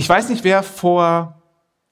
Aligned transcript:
ich 0.00 0.08
weiß 0.08 0.30
nicht, 0.30 0.42
wer 0.44 0.62
vor, 0.62 1.42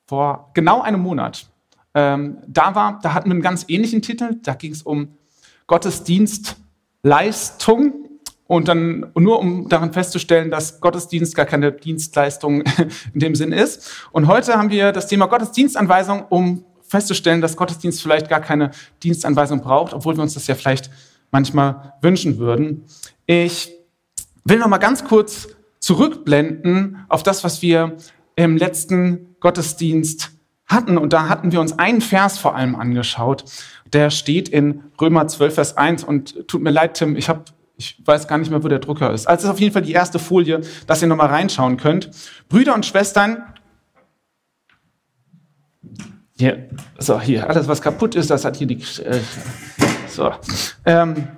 vor 0.07 0.51
genau 0.55 0.81
einem 0.81 1.03
Monat 1.03 1.51
ähm, 1.93 2.39
da 2.47 2.75
war. 2.75 3.01
Da 3.03 3.13
hatten 3.13 3.29
wir 3.29 3.35
einen 3.35 3.43
ganz 3.43 3.67
ähnlichen 3.69 4.01
Titel. 4.01 4.39
Da 4.43 4.55
ging 4.55 4.73
es 4.73 4.81
um 4.81 5.19
Gottesdienstleistung. 5.67 8.07
Und 8.47 8.67
dann 8.67 9.11
nur 9.15 9.41
um 9.41 9.69
daran 9.69 9.93
festzustellen, 9.93 10.51
dass 10.51 10.81
Gottesdienst 10.81 11.35
gar 11.35 11.45
keine 11.45 11.71
Dienstleistung 11.71 12.63
in 13.13 13.21
dem 13.21 13.35
Sinn 13.35 13.53
ist. 13.53 14.09
Und 14.11 14.27
heute 14.27 14.55
haben 14.55 14.71
wir 14.71 14.93
das 14.93 15.07
Thema 15.07 15.27
Gottesdienstanweisung, 15.27 16.25
um 16.31 16.65
festzustellen, 16.81 17.43
dass 17.43 17.59
Gottesdienst 17.59 18.01
vielleicht 18.01 18.31
gar 18.31 18.41
keine 18.41 18.71
Dienstanweisung 19.03 19.61
braucht, 19.61 19.93
obwohl 19.93 20.17
wir 20.17 20.23
uns 20.23 20.33
das 20.33 20.47
ja 20.47 20.55
vielleicht 20.55 20.89
manchmal 21.31 21.93
wünschen 22.01 22.39
würden. 22.39 22.87
Ich 23.27 23.71
will 24.45 24.61
noch 24.61 24.69
mal 24.69 24.79
ganz 24.79 25.05
kurz 25.05 25.49
zurückblenden 25.81 27.05
auf 27.09 27.23
das, 27.23 27.45
was 27.45 27.63
wir 27.63 27.97
im 28.37 28.57
letzten 28.57 29.37
Gottesdienst 29.41 30.31
hatten. 30.67 30.99
Und 30.99 31.13
da 31.13 31.29
hatten 31.29 31.53
wir 31.53 31.61
uns 31.61 31.79
einen 31.79 32.01
Vers 32.01 32.39
vor 32.39 32.55
allem 32.55 32.77
angeschaut. 32.77 33.45
Der 33.93 34.11
steht 34.11 34.49
in 34.49 34.85
Römer 35.01 35.27
12, 35.27 35.55
Vers 35.55 35.77
1. 35.77 36.05
Und 36.05 36.47
tut 36.49 36.63
mir 36.63 36.71
leid, 36.71 36.95
Tim, 36.95 37.17
ich 37.17 37.29
habe 37.29 37.45
ich 37.81 38.03
weiß 38.05 38.27
gar 38.27 38.39
nicht 38.39 38.51
mehr, 38.51 38.63
wo 38.65 38.69
der 38.69 38.81
Drucker 38.81 39.13
ist. 39.13 39.29
Also 39.29 39.47
ist 39.47 39.53
auf 39.53 39.61
jeden 39.61 39.73
Fall 39.73 39.83
die 39.83 39.93
erste 39.93 40.19
Folie, 40.19 40.63
dass 40.89 41.01
ihr 41.01 41.07
nochmal 41.07 41.29
reinschauen 41.29 41.77
könnt. 41.77 42.11
Brüder 42.49 42.75
und 42.75 42.85
Schwestern, 42.85 43.45
hier, 46.37 46.69
so, 46.99 47.21
hier, 47.21 47.49
alles 47.49 47.67
was 47.67 47.83
kaputt 47.83 48.15
ist, 48.15 48.31
das 48.31 48.45
hat 48.45 48.57
hier 48.57 48.67
die, 48.67 48.81
äh, 49.03 49.21
so. 50.09 50.33
Ähm, 50.85 51.29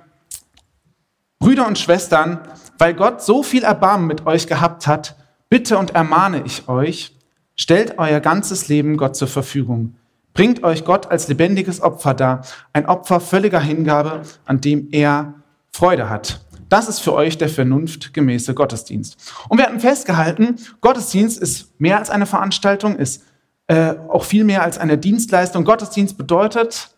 Brüder 1.51 1.67
und 1.67 1.77
Schwestern, 1.77 2.39
weil 2.77 2.93
Gott 2.93 3.21
so 3.21 3.43
viel 3.43 3.63
Erbarmen 3.63 4.07
mit 4.07 4.25
euch 4.25 4.47
gehabt 4.47 4.87
hat, 4.87 5.17
bitte 5.49 5.77
und 5.77 5.93
ermahne 5.93 6.43
ich 6.45 6.69
euch, 6.69 7.13
stellt 7.57 7.99
euer 7.99 8.21
ganzes 8.21 8.69
Leben 8.69 8.95
Gott 8.95 9.17
zur 9.17 9.27
Verfügung. 9.27 9.95
Bringt 10.33 10.63
euch 10.63 10.85
Gott 10.85 11.11
als 11.11 11.27
lebendiges 11.27 11.81
Opfer 11.81 12.13
dar, 12.13 12.45
ein 12.71 12.85
Opfer 12.85 13.19
völliger 13.19 13.59
Hingabe, 13.59 14.21
an 14.45 14.61
dem 14.61 14.87
er 14.93 15.33
Freude 15.71 16.09
hat. 16.09 16.39
Das 16.69 16.87
ist 16.87 16.99
für 16.99 17.11
euch 17.11 17.37
der 17.37 17.49
vernunftgemäße 17.49 18.53
Gottesdienst. 18.53 19.17
Und 19.49 19.57
wir 19.57 19.65
hatten 19.65 19.81
festgehalten, 19.81 20.55
Gottesdienst 20.79 21.37
ist 21.37 21.77
mehr 21.81 21.97
als 21.99 22.09
eine 22.09 22.27
Veranstaltung, 22.27 22.95
ist 22.95 23.25
äh, 23.67 23.95
auch 24.07 24.23
viel 24.23 24.45
mehr 24.45 24.63
als 24.63 24.77
eine 24.77 24.97
Dienstleistung. 24.97 25.65
Gottesdienst 25.65 26.17
bedeutet, 26.17 26.91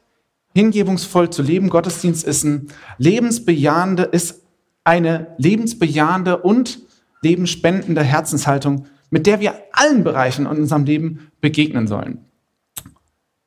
hingebungsvoll 0.53 1.31
zu 1.31 1.41
leben. 1.41 1.69
Gottesdienst 1.69 2.23
ist 2.23 2.43
ein 2.43 2.67
lebensbejahende, 2.99 4.03
ist 4.03 4.42
eine 4.83 5.27
lebensbejahende 5.37 6.37
und 6.37 6.79
lebensspendende 7.21 8.03
Herzenshaltung, 8.03 8.85
mit 9.09 9.27
der 9.27 9.39
wir 9.39 9.55
allen 9.71 10.03
Bereichen 10.03 10.45
in 10.45 10.59
unserem 10.59 10.85
Leben 10.85 11.31
begegnen 11.39 11.87
sollen. 11.87 12.19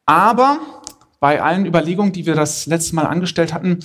Aber 0.07 0.61
bei 1.21 1.43
allen 1.43 1.67
Überlegungen, 1.67 2.13
die 2.13 2.27
wir 2.27 2.35
das 2.35 2.67
letzte 2.67 2.95
Mal 2.95 3.07
angestellt 3.07 3.53
hatten, 3.53 3.81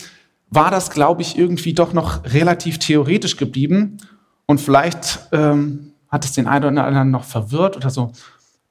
war 0.50 0.70
das, 0.70 0.92
glaube 0.92 1.22
ich, 1.22 1.38
irgendwie 1.38 1.74
doch 1.74 1.94
noch 1.94 2.26
relativ 2.26 2.78
theoretisch 2.78 3.38
geblieben. 3.38 3.98
Und 4.46 4.60
vielleicht 4.60 5.28
ähm, 5.32 5.94
hat 6.10 6.26
es 6.26 6.34
den 6.34 6.48
einen 6.48 6.66
oder 6.66 6.86
anderen 6.86 7.10
noch 7.10 7.24
verwirrt 7.24 7.78
oder 7.78 7.90
so 7.90 8.12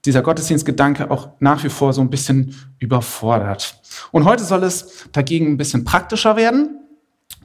dieser 0.04 0.22
Gottesdienstgedanke 0.22 1.10
auch 1.10 1.30
nach 1.40 1.62
wie 1.64 1.68
vor 1.68 1.92
so 1.92 2.00
ein 2.00 2.10
bisschen 2.10 2.54
überfordert. 2.78 3.80
Und 4.12 4.24
heute 4.24 4.44
soll 4.44 4.62
es 4.62 5.08
dagegen 5.12 5.46
ein 5.46 5.56
bisschen 5.56 5.84
praktischer 5.84 6.36
werden. 6.36 6.79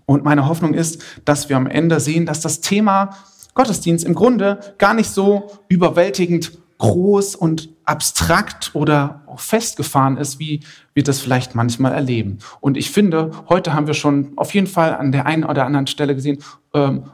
Und 0.06 0.24
meine 0.24 0.48
Hoffnung 0.48 0.74
ist, 0.74 1.02
dass 1.26 1.50
wir 1.50 1.58
am 1.58 1.68
Ende 1.68 2.00
sehen, 2.00 2.26
dass 2.26 2.42
das 2.42 2.62
Thema 2.62 3.18
Gottesdienst 3.54 4.06
im 4.06 4.14
Grunde 4.14 4.60
gar 4.78 4.94
nicht 4.94 5.10
so 5.10 5.52
überwältigend 5.68 6.52
groß 6.78 7.36
und 7.36 7.70
abstrakt 7.86 8.72
oder 8.74 9.24
festgefahren 9.38 10.18
ist, 10.18 10.40
wie 10.40 10.62
wir 10.94 11.04
das 11.04 11.20
vielleicht 11.20 11.56
manchmal 11.56 11.94
erleben. 11.94 12.40
Und 12.60 12.78
ich 12.78 12.92
finde, 12.92 13.32
heute 13.48 13.74
haben 13.74 13.88
wir 13.88 13.94
schon 13.94 14.34
auf 14.36 14.54
jeden 14.54 14.68
Fall 14.68 14.96
an 14.96 15.12
der 15.12 15.26
einen 15.26 15.44
oder 15.46 15.66
anderen 15.66 15.88
Stelle 15.88 16.16
gesehen, 16.16 16.40
ähm, 16.74 17.06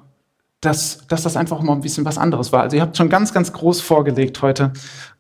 dass, 0.62 1.06
dass 1.08 1.24
das 1.24 1.36
einfach 1.36 1.62
mal 1.62 1.74
ein 1.74 1.82
bisschen 1.82 2.06
was 2.06 2.18
anderes 2.18 2.52
war. 2.52 2.62
Also 2.62 2.78
ihr 2.78 2.82
habt 2.82 2.96
schon 2.96 3.10
ganz, 3.10 3.34
ganz 3.34 3.52
groß 3.52 3.82
vorgelegt 3.82 4.42
heute. 4.42 4.72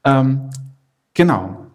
Ähm, 0.03 0.49
genau. 1.13 1.65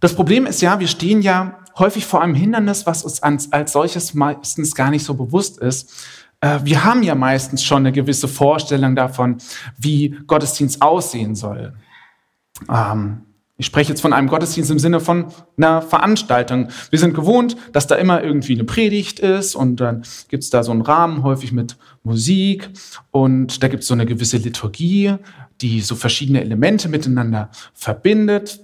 Das 0.00 0.14
Problem 0.14 0.46
ist 0.46 0.60
ja, 0.60 0.78
wir 0.78 0.88
stehen 0.88 1.22
ja 1.22 1.58
häufig 1.78 2.06
vor 2.06 2.22
einem 2.22 2.34
Hindernis, 2.34 2.86
was 2.86 3.04
uns 3.04 3.22
als, 3.22 3.52
als 3.52 3.72
solches 3.72 4.14
meistens 4.14 4.74
gar 4.74 4.90
nicht 4.90 5.04
so 5.04 5.14
bewusst 5.14 5.58
ist. 5.58 5.92
Äh, 6.40 6.60
wir 6.64 6.84
haben 6.84 7.02
ja 7.02 7.14
meistens 7.14 7.62
schon 7.62 7.78
eine 7.78 7.92
gewisse 7.92 8.28
Vorstellung 8.28 8.94
davon, 8.94 9.38
wie 9.78 10.16
Gottesdienst 10.26 10.82
aussehen 10.82 11.34
soll. 11.34 11.74
Ähm, 12.68 13.22
ich 13.58 13.66
spreche 13.66 13.90
jetzt 13.90 14.00
von 14.00 14.12
einem 14.12 14.28
Gottesdienst 14.28 14.72
im 14.72 14.80
Sinne 14.80 14.98
von 14.98 15.26
einer 15.56 15.82
Veranstaltung. 15.82 16.68
Wir 16.90 16.98
sind 16.98 17.14
gewohnt, 17.14 17.56
dass 17.72 17.86
da 17.86 17.94
immer 17.94 18.22
irgendwie 18.22 18.54
eine 18.54 18.64
Predigt 18.64 19.20
ist 19.20 19.54
und 19.54 19.76
dann 19.76 20.02
gibt 20.28 20.42
es 20.42 20.50
da 20.50 20.64
so 20.64 20.72
einen 20.72 20.80
Rahmen, 20.80 21.22
häufig 21.22 21.52
mit 21.52 21.76
Musik 22.02 22.70
und 23.12 23.62
da 23.62 23.68
gibt 23.68 23.82
es 23.82 23.88
so 23.88 23.94
eine 23.94 24.06
gewisse 24.06 24.38
Liturgie, 24.38 25.14
die 25.60 25.80
so 25.80 25.94
verschiedene 25.94 26.40
Elemente 26.40 26.88
miteinander 26.88 27.50
verbindet. 27.72 28.60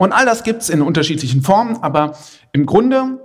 Und 0.00 0.12
all 0.12 0.24
das 0.24 0.44
gibt 0.44 0.62
es 0.62 0.70
in 0.70 0.80
unterschiedlichen 0.80 1.42
Formen, 1.42 1.82
aber 1.82 2.16
im 2.52 2.64
Grunde 2.64 3.22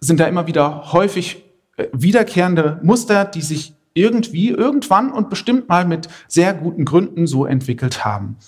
sind 0.00 0.18
da 0.18 0.24
immer 0.24 0.46
wieder 0.46 0.90
häufig 0.92 1.44
äh, 1.76 1.88
wiederkehrende 1.92 2.80
Muster, 2.82 3.26
die 3.26 3.42
sich 3.42 3.74
irgendwie, 3.92 4.48
irgendwann 4.48 5.12
und 5.12 5.28
bestimmt 5.28 5.68
mal 5.68 5.84
mit 5.84 6.08
sehr 6.26 6.54
guten 6.54 6.86
Gründen 6.86 7.26
so 7.26 7.44
entwickelt 7.44 8.06
haben. 8.06 8.38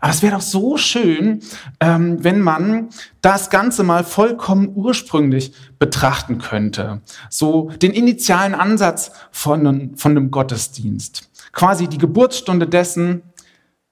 Aber 0.00 0.10
es 0.10 0.22
wäre 0.22 0.34
doch 0.34 0.42
so 0.42 0.76
schön, 0.76 1.38
ähm, 1.78 2.24
wenn 2.24 2.40
man 2.40 2.88
das 3.22 3.48
Ganze 3.48 3.84
mal 3.84 4.02
vollkommen 4.02 4.72
ursprünglich 4.74 5.52
betrachten 5.78 6.38
könnte. 6.38 7.00
So 7.30 7.70
den 7.80 7.92
initialen 7.92 8.56
Ansatz 8.56 9.12
von, 9.30 9.92
von 9.94 10.10
einem 10.10 10.32
Gottesdienst. 10.32 11.30
Quasi 11.52 11.86
die 11.86 11.98
Geburtsstunde 11.98 12.66
dessen, 12.66 13.22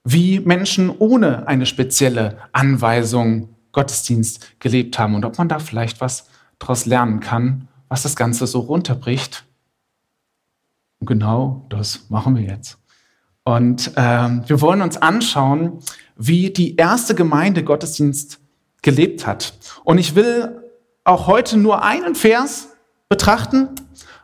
wie 0.04 0.40
Menschen 0.40 0.90
ohne 0.90 1.46
eine 1.46 1.66
spezielle 1.66 2.38
Anweisung 2.52 3.50
Gottesdienst 3.72 4.60
gelebt 4.60 4.98
haben 4.98 5.14
und 5.14 5.24
ob 5.24 5.38
man 5.38 5.48
da 5.48 5.58
vielleicht 5.58 6.00
was 6.00 6.28
daraus 6.58 6.86
lernen 6.86 7.20
kann, 7.20 7.68
was 7.88 8.02
das 8.02 8.16
Ganze 8.16 8.46
so 8.46 8.60
runterbricht. 8.60 9.44
Und 11.00 11.06
genau 11.06 11.66
das 11.68 12.10
machen 12.10 12.36
wir 12.36 12.42
jetzt. 12.42 12.78
Und 13.44 13.92
ähm, 13.96 14.44
wir 14.46 14.60
wollen 14.60 14.82
uns 14.82 14.96
anschauen, 14.96 15.80
wie 16.16 16.50
die 16.50 16.76
erste 16.76 17.14
Gemeinde 17.14 17.64
Gottesdienst 17.64 18.38
gelebt 18.82 19.26
hat. 19.26 19.54
Und 19.84 19.98
ich 19.98 20.14
will 20.14 20.62
auch 21.04 21.26
heute 21.26 21.56
nur 21.56 21.82
einen 21.82 22.14
Vers 22.14 22.68
betrachten, 23.08 23.68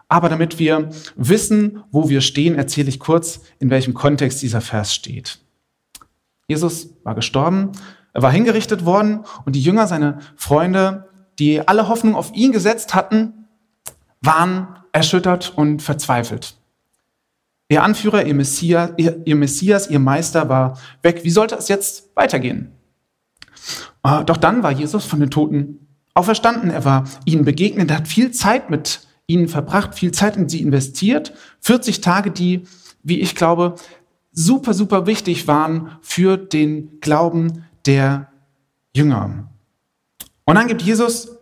aber 0.09 0.29
damit 0.29 0.59
wir 0.59 0.91
wissen, 1.17 1.83
wo 1.91 2.09
wir 2.09 2.21
stehen, 2.21 2.55
erzähle 2.55 2.89
ich 2.89 3.01
kurz, 3.01 3.41
in 3.59 3.71
welchem 3.71 3.95
Kontext 3.95 4.41
dieser 4.43 4.61
Vers 4.61 4.95
steht. 4.95 5.41
Jesus 6.49 6.95
war 7.05 7.15
gestorben, 7.15 7.73
er 8.13 8.23
war 8.23 8.33
hingerichtet 8.33 8.85
worden 8.85 9.25
und 9.45 9.55
die 9.55 9.61
Jünger, 9.61 9.87
seine 9.87 10.19
Freunde, 10.35 11.09
die 11.39 11.67
alle 11.67 11.89
Hoffnung 11.89 12.17
auf 12.17 12.35
ihn 12.35 12.51
gesetzt 12.53 12.95
hatten, 12.95 13.47
waren 14.21 14.69
erschüttert 14.93 15.53
und 15.55 15.83
verzweifelt. 15.83 16.57
Ihr 17.69 17.83
Anführer, 17.83 18.25
ihr 18.25 18.35
Messias, 18.35 18.91
ihr, 18.97 19.21
ihr 19.27 19.37
Messias, 19.37 19.91
ihr 19.91 19.99
Meister 19.99 20.49
war 20.49 20.79
weg. 21.03 21.21
Wie 21.23 21.31
sollte 21.31 21.55
es 21.55 21.69
jetzt 21.69 22.11
weitergehen? 22.17 22.73
Ah, 24.03 24.25
doch 24.25 24.39
dann 24.39 24.63
war 24.63 24.73
Jesus 24.73 25.05
von 25.05 25.21
den 25.21 25.31
Toten 25.31 25.87
auferstanden. 26.15 26.71
Er 26.71 26.85
war 26.87 27.05
ihnen 27.27 27.45
begegnet. 27.45 27.91
Er 27.91 27.99
hat 27.99 28.09
viel 28.09 28.31
Zeit 28.31 28.71
mit 28.71 29.07
ihnen 29.27 29.49
verbracht, 29.49 29.95
viel 29.95 30.13
Zeit 30.13 30.37
in 30.37 30.49
sie 30.49 30.63
investiert. 30.63 31.35
40 31.61 32.01
Tage, 32.01 32.31
die, 32.31 32.63
wie 33.03 33.21
ich 33.21 33.35
glaube, 33.35 33.75
super, 34.33 34.75
super 34.75 35.07
wichtig 35.07 35.47
waren 35.47 35.99
für 36.03 36.37
den 36.37 37.01
Glauben 37.01 37.65
der 37.87 38.29
Jünger. 38.95 39.49
Und 40.45 40.55
dann 40.55 40.67
gibt 40.67 40.83
Jesus 40.83 41.37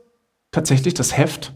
tatsächlich 0.50 0.94
das 0.94 1.16
Heft 1.16 1.52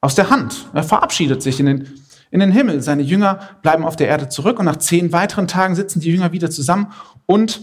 aus 0.00 0.14
der 0.14 0.30
Hand. 0.30 0.70
Er 0.72 0.82
verabschiedet 0.82 1.42
sich 1.42 1.60
in 1.60 1.66
den 1.66 2.00
in 2.30 2.40
den 2.40 2.52
Himmel. 2.52 2.80
Seine 2.82 3.02
Jünger 3.02 3.40
bleiben 3.62 3.84
auf 3.84 3.96
der 3.96 4.08
Erde 4.08 4.28
zurück 4.28 4.58
und 4.58 4.64
nach 4.64 4.76
zehn 4.76 5.12
weiteren 5.12 5.48
Tagen 5.48 5.74
sitzen 5.74 6.00
die 6.00 6.10
Jünger 6.10 6.32
wieder 6.32 6.50
zusammen 6.50 6.92
und 7.26 7.60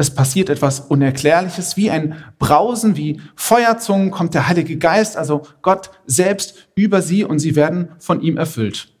es 0.00 0.14
passiert 0.14 0.48
etwas 0.48 0.80
Unerklärliches, 0.80 1.76
wie 1.76 1.90
ein 1.90 2.14
Brausen, 2.38 2.96
wie 2.96 3.20
Feuerzungen 3.34 4.12
kommt 4.12 4.32
der 4.32 4.46
Heilige 4.46 4.78
Geist, 4.78 5.16
also 5.16 5.42
Gott 5.60 5.90
selbst 6.06 6.68
über 6.76 7.02
sie 7.02 7.24
und 7.24 7.40
sie 7.40 7.56
werden 7.56 7.88
von 7.98 8.20
ihm 8.20 8.36
erfüllt. 8.36 8.92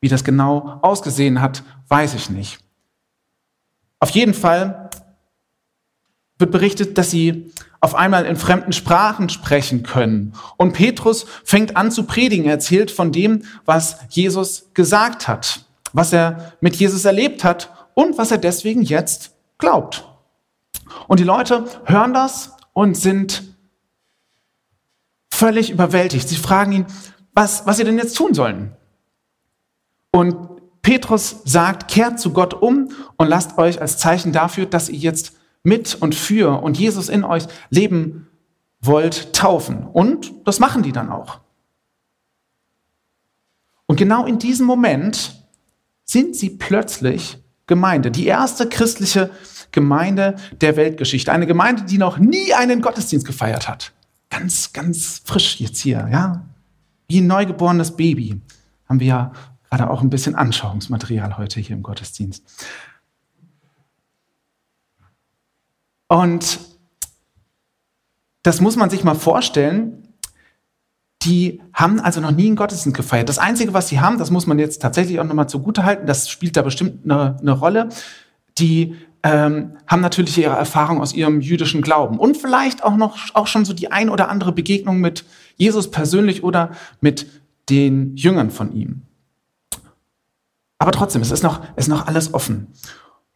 Wie 0.00 0.08
das 0.08 0.24
genau 0.24 0.78
ausgesehen 0.82 1.40
hat, 1.40 1.62
weiß 1.88 2.14
ich 2.14 2.30
nicht. 2.30 2.60
Auf 3.98 4.10
jeden 4.10 4.34
Fall 4.34 4.90
wird 6.38 6.50
berichtet, 6.50 6.96
dass 6.96 7.10
sie 7.10 7.52
auf 7.80 7.94
einmal 7.94 8.26
in 8.26 8.36
fremden 8.36 8.72
Sprachen 8.72 9.28
sprechen 9.28 9.82
können. 9.82 10.34
Und 10.56 10.72
Petrus 10.72 11.26
fängt 11.44 11.76
an 11.76 11.90
zu 11.90 12.04
predigen. 12.04 12.46
Er 12.46 12.52
erzählt 12.52 12.90
von 12.90 13.12
dem, 13.12 13.42
was 13.64 13.98
Jesus 14.08 14.70
gesagt 14.74 15.28
hat, 15.28 15.64
was 15.92 16.12
er 16.12 16.52
mit 16.60 16.76
Jesus 16.76 17.04
erlebt 17.04 17.44
hat 17.44 17.70
und 17.94 18.18
was 18.18 18.30
er 18.30 18.38
deswegen 18.38 18.82
jetzt 18.82 19.32
glaubt. 19.58 20.06
Und 21.08 21.20
die 21.20 21.24
Leute 21.24 21.64
hören 21.84 22.14
das 22.14 22.52
und 22.72 22.96
sind 22.96 23.42
völlig 25.30 25.70
überwältigt. 25.70 26.28
Sie 26.28 26.36
fragen 26.36 26.72
ihn, 26.72 26.86
was, 27.32 27.66
was 27.66 27.78
sie 27.78 27.84
denn 27.84 27.98
jetzt 27.98 28.16
tun 28.16 28.34
sollen. 28.34 28.72
Und 30.12 30.36
Petrus 30.82 31.42
sagt, 31.44 31.88
kehrt 31.88 32.18
zu 32.18 32.32
Gott 32.32 32.54
um 32.54 32.88
und 33.16 33.28
lasst 33.28 33.58
euch 33.58 33.80
als 33.80 33.98
Zeichen 33.98 34.32
dafür, 34.32 34.66
dass 34.66 34.88
ihr 34.88 34.98
jetzt 34.98 35.36
mit 35.62 35.94
und 35.94 36.14
für 36.14 36.62
und 36.62 36.78
Jesus 36.78 37.08
in 37.08 37.24
euch 37.24 37.44
leben 37.68 38.28
wollt, 38.80 39.34
taufen. 39.34 39.86
Und 39.86 40.32
das 40.44 40.58
machen 40.58 40.82
die 40.82 40.92
dann 40.92 41.10
auch. 41.10 41.40
Und 43.86 43.96
genau 43.96 44.24
in 44.24 44.38
diesem 44.38 44.66
Moment 44.66 45.44
sind 46.04 46.34
sie 46.34 46.50
plötzlich 46.50 47.38
Gemeinde, 47.66 48.10
die 48.10 48.26
erste 48.26 48.68
christliche 48.68 49.30
Gemeinde 49.70 50.36
der 50.60 50.76
Weltgeschichte. 50.76 51.30
Eine 51.30 51.46
Gemeinde, 51.46 51.84
die 51.84 51.98
noch 51.98 52.18
nie 52.18 52.52
einen 52.54 52.82
Gottesdienst 52.82 53.26
gefeiert 53.26 53.68
hat. 53.68 53.92
Ganz, 54.28 54.72
ganz 54.72 55.22
frisch 55.24 55.60
jetzt 55.60 55.78
hier, 55.80 56.08
ja. 56.10 56.44
Wie 57.08 57.20
ein 57.20 57.26
neugeborenes 57.26 57.96
Baby. 57.96 58.40
Haben 58.88 59.00
wir 59.00 59.06
ja 59.06 59.32
gerade 59.70 59.88
auch 59.88 60.02
ein 60.02 60.10
bisschen 60.10 60.34
Anschauungsmaterial 60.34 61.38
heute 61.38 61.60
hier 61.60 61.76
im 61.76 61.82
Gottesdienst. 61.82 62.44
Und 66.08 66.58
das 68.42 68.60
muss 68.60 68.76
man 68.76 68.90
sich 68.90 69.04
mal 69.04 69.14
vorstellen. 69.14 70.08
Die 71.22 71.60
haben 71.72 72.00
also 72.00 72.20
noch 72.20 72.32
nie 72.32 72.46
einen 72.46 72.56
Gottesdienst 72.56 72.96
gefeiert. 72.96 73.28
Das 73.28 73.38
Einzige, 73.38 73.72
was 73.74 73.88
sie 73.88 74.00
haben, 74.00 74.18
das 74.18 74.30
muss 74.30 74.46
man 74.46 74.58
jetzt 74.58 74.82
tatsächlich 74.82 75.20
auch 75.20 75.24
nochmal 75.24 75.48
zugutehalten, 75.48 76.06
das 76.06 76.28
spielt 76.28 76.56
da 76.56 76.62
bestimmt 76.62 77.04
eine, 77.04 77.36
eine 77.38 77.52
Rolle. 77.52 77.90
Die 78.58 78.96
ähm, 79.22 79.76
haben 79.86 80.00
natürlich 80.00 80.38
ihre 80.38 80.56
Erfahrung 80.56 81.00
aus 81.00 81.12
ihrem 81.12 81.42
jüdischen 81.42 81.82
Glauben 81.82 82.18
und 82.18 82.38
vielleicht 82.38 82.82
auch 82.82 82.96
noch 82.96 83.18
auch 83.34 83.46
schon 83.46 83.66
so 83.66 83.74
die 83.74 83.92
ein 83.92 84.08
oder 84.08 84.30
andere 84.30 84.52
Begegnung 84.52 84.98
mit 84.98 85.26
Jesus 85.56 85.90
persönlich 85.90 86.42
oder 86.42 86.72
mit 87.02 87.26
den 87.68 88.16
Jüngern 88.16 88.50
von 88.50 88.72
ihm. 88.72 89.02
Aber 90.80 90.92
trotzdem, 90.92 91.20
es 91.20 91.30
ist 91.30 91.42
noch, 91.42 91.60
es 91.76 91.84
ist 91.84 91.90
noch 91.90 92.06
alles 92.06 92.32
offen. 92.32 92.68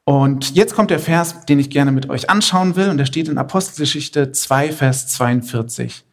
Und 0.05 0.55
jetzt 0.55 0.75
kommt 0.75 0.91
der 0.91 0.99
Vers, 0.99 1.45
den 1.47 1.59
ich 1.59 1.71
gerne 1.71 1.93
mit 1.93 2.09
euch 2.09 2.31
anschauen 2.31 2.75
will, 2.75 2.89
und 2.89 2.97
der 2.97 3.05
steht 3.05 3.29
in 3.29 3.39
Apostelgeschichte 3.39 4.33
2, 4.33 4.73
Vers 4.73 5.09
42. 5.09 6.05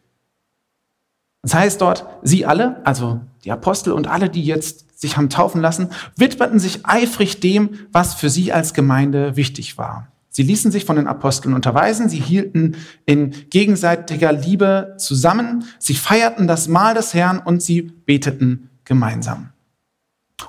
Das 1.42 1.54
heißt 1.54 1.80
dort, 1.80 2.06
sie 2.22 2.44
alle, 2.46 2.84
also 2.86 3.20
die 3.44 3.50
Apostel 3.50 3.92
und 3.92 4.06
alle, 4.06 4.28
die 4.28 4.44
jetzt 4.44 5.00
sich 5.00 5.16
haben 5.16 5.30
taufen 5.30 5.60
lassen, 5.60 5.88
widmeten 6.16 6.60
sich 6.60 6.84
eifrig 6.84 7.40
dem, 7.40 7.70
was 7.90 8.14
für 8.14 8.28
sie 8.28 8.52
als 8.52 8.74
Gemeinde 8.74 9.34
wichtig 9.34 9.78
war. 9.78 10.08
Sie 10.28 10.42
ließen 10.42 10.70
sich 10.70 10.84
von 10.84 10.96
den 10.96 11.06
Aposteln 11.06 11.54
unterweisen, 11.54 12.08
sie 12.08 12.20
hielten 12.20 12.76
in 13.06 13.34
gegenseitiger 13.50 14.32
Liebe 14.32 14.94
zusammen, 14.98 15.64
sie 15.78 15.94
feierten 15.94 16.46
das 16.46 16.68
Mahl 16.68 16.94
des 16.94 17.14
Herrn 17.14 17.38
und 17.38 17.62
sie 17.62 17.82
beteten 17.82 18.70
gemeinsam. 18.84 19.51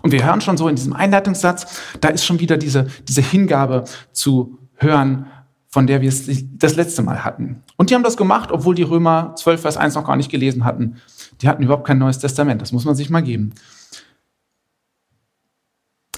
Und 0.02 0.12
wir 0.12 0.26
hören 0.26 0.42
schon 0.42 0.58
so 0.58 0.68
in 0.68 0.76
diesem 0.76 0.94
Einleitungssatz, 0.94 1.82
da 2.02 2.10
ist 2.10 2.26
schon 2.26 2.40
wieder 2.40 2.58
diese, 2.58 2.88
diese 3.08 3.22
Hingabe 3.22 3.86
zu 4.12 4.58
hören, 4.76 5.28
von 5.70 5.88
der 5.88 6.02
wir 6.02 6.10
es 6.10 6.30
das 6.58 6.76
letzte 6.76 7.02
Mal 7.02 7.24
hatten. 7.24 7.64
Und 7.78 7.90
die 7.90 7.96
haben 7.96 8.04
das 8.04 8.18
gemacht, 8.18 8.52
obwohl 8.52 8.76
die 8.76 8.84
Römer 8.84 9.36
12, 9.36 9.62
Vers 9.62 9.78
1 9.78 9.96
noch 9.96 10.06
gar 10.06 10.16
nicht 10.16 10.30
gelesen 10.30 10.66
hatten. 10.66 10.98
Die 11.42 11.48
hatten 11.48 11.64
überhaupt 11.64 11.88
kein 11.88 11.98
neues 11.98 12.20
Testament, 12.20 12.62
das 12.62 12.72
muss 12.72 12.86
man 12.86 12.96
sich 12.96 13.10
mal 13.10 13.24
geben. 13.24 13.54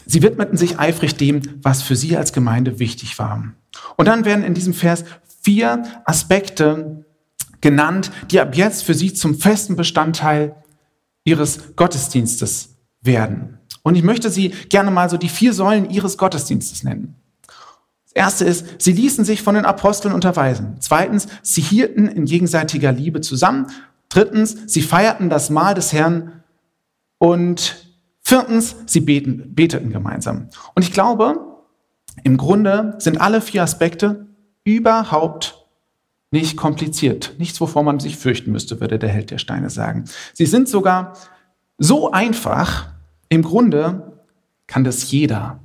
Sie 0.06 0.21
widmeten 0.21 0.57
sich 0.57 0.78
eifrig 0.78 1.16
dem, 1.16 1.42
was 1.62 1.81
für 1.81 1.95
sie 1.95 2.18
als 2.18 2.33
Gemeinde 2.33 2.80
wichtig 2.80 3.18
war. 3.18 3.54
Und 3.95 4.07
dann 4.07 4.25
werden 4.25 4.44
in 4.44 4.54
diesem 4.54 4.74
Vers 4.74 5.04
vier 5.42 5.83
Aspekte 6.06 7.06
genannt, 7.62 8.12
die 8.31 8.39
ab 8.39 8.56
jetzt 8.56 8.83
für 8.83 8.94
sie 8.94 9.13
zum 9.13 9.36
festen 9.36 9.75
Bestandteil 9.75 10.56
ihres 11.24 11.75
Gottesdienstes 11.75 12.75
werden. 13.01 13.60
Und 13.86 13.94
ich 13.94 14.02
möchte 14.02 14.32
sie 14.32 14.50
gerne 14.70 14.90
mal 14.90 15.12
so 15.12 15.18
die 15.18 15.30
vier 15.30 15.54
Säulen 15.54 15.92
ihres 15.92 16.18
Gottesdienstes 16.18 16.84
nennen. 16.84 17.14
Das 18.06 18.14
erste 18.14 18.44
ist, 18.44 18.82
sie 18.82 18.94
ließen 18.94 19.24
sich 19.24 19.44
von 19.44 19.54
den 19.54 19.64
Aposteln 19.64 20.12
unterweisen. 20.12 20.78
Zweitens, 20.80 21.28
sie 21.44 21.62
hielten 21.62 22.08
in 22.08 22.26
gegenseitiger 22.26 22.92
Liebe 22.92 23.22
zusammen. 23.22 23.68
Drittens, 24.10 24.58
sie 24.66 24.82
feierten 24.82 25.30
das 25.30 25.52
Mahl 25.52 25.76
des 25.76 25.94
Herrn. 25.94 26.42
Und 27.20 27.76
viertens, 28.22 28.76
sie 28.88 29.02
beten, 29.02 29.54
beteten 29.54 29.92
gemeinsam. 29.92 30.50
Und 30.74 30.81
ich 30.81 30.92
glaube, 30.92 31.38
im 32.24 32.38
Grunde 32.38 32.96
sind 32.98 33.22
alle 33.22 33.40
vier 33.40 33.62
Aspekte 33.62 34.26
überhaupt 34.64 35.64
nicht 36.31 36.58
kompliziert. 36.58 37.36
Nichts, 37.38 37.62
wovor 37.62 37.84
man 37.84 38.00
sich 38.00 38.18
fürchten 38.18 38.52
müsste, 38.52 38.81
würde 38.81 38.98
der 38.98 39.10
Held 39.10 39.30
der 39.30 39.38
Steine 39.38 39.70
sagen. 39.70 40.06
Sie 40.34 40.48
sind 40.48 40.68
sogar 40.68 41.16
so 41.78 42.12
einfach, 42.12 42.94
im 43.30 43.42
Grunde 43.42 44.22
kann 44.68 44.83
das 44.83 45.12
jeder. 45.12 45.60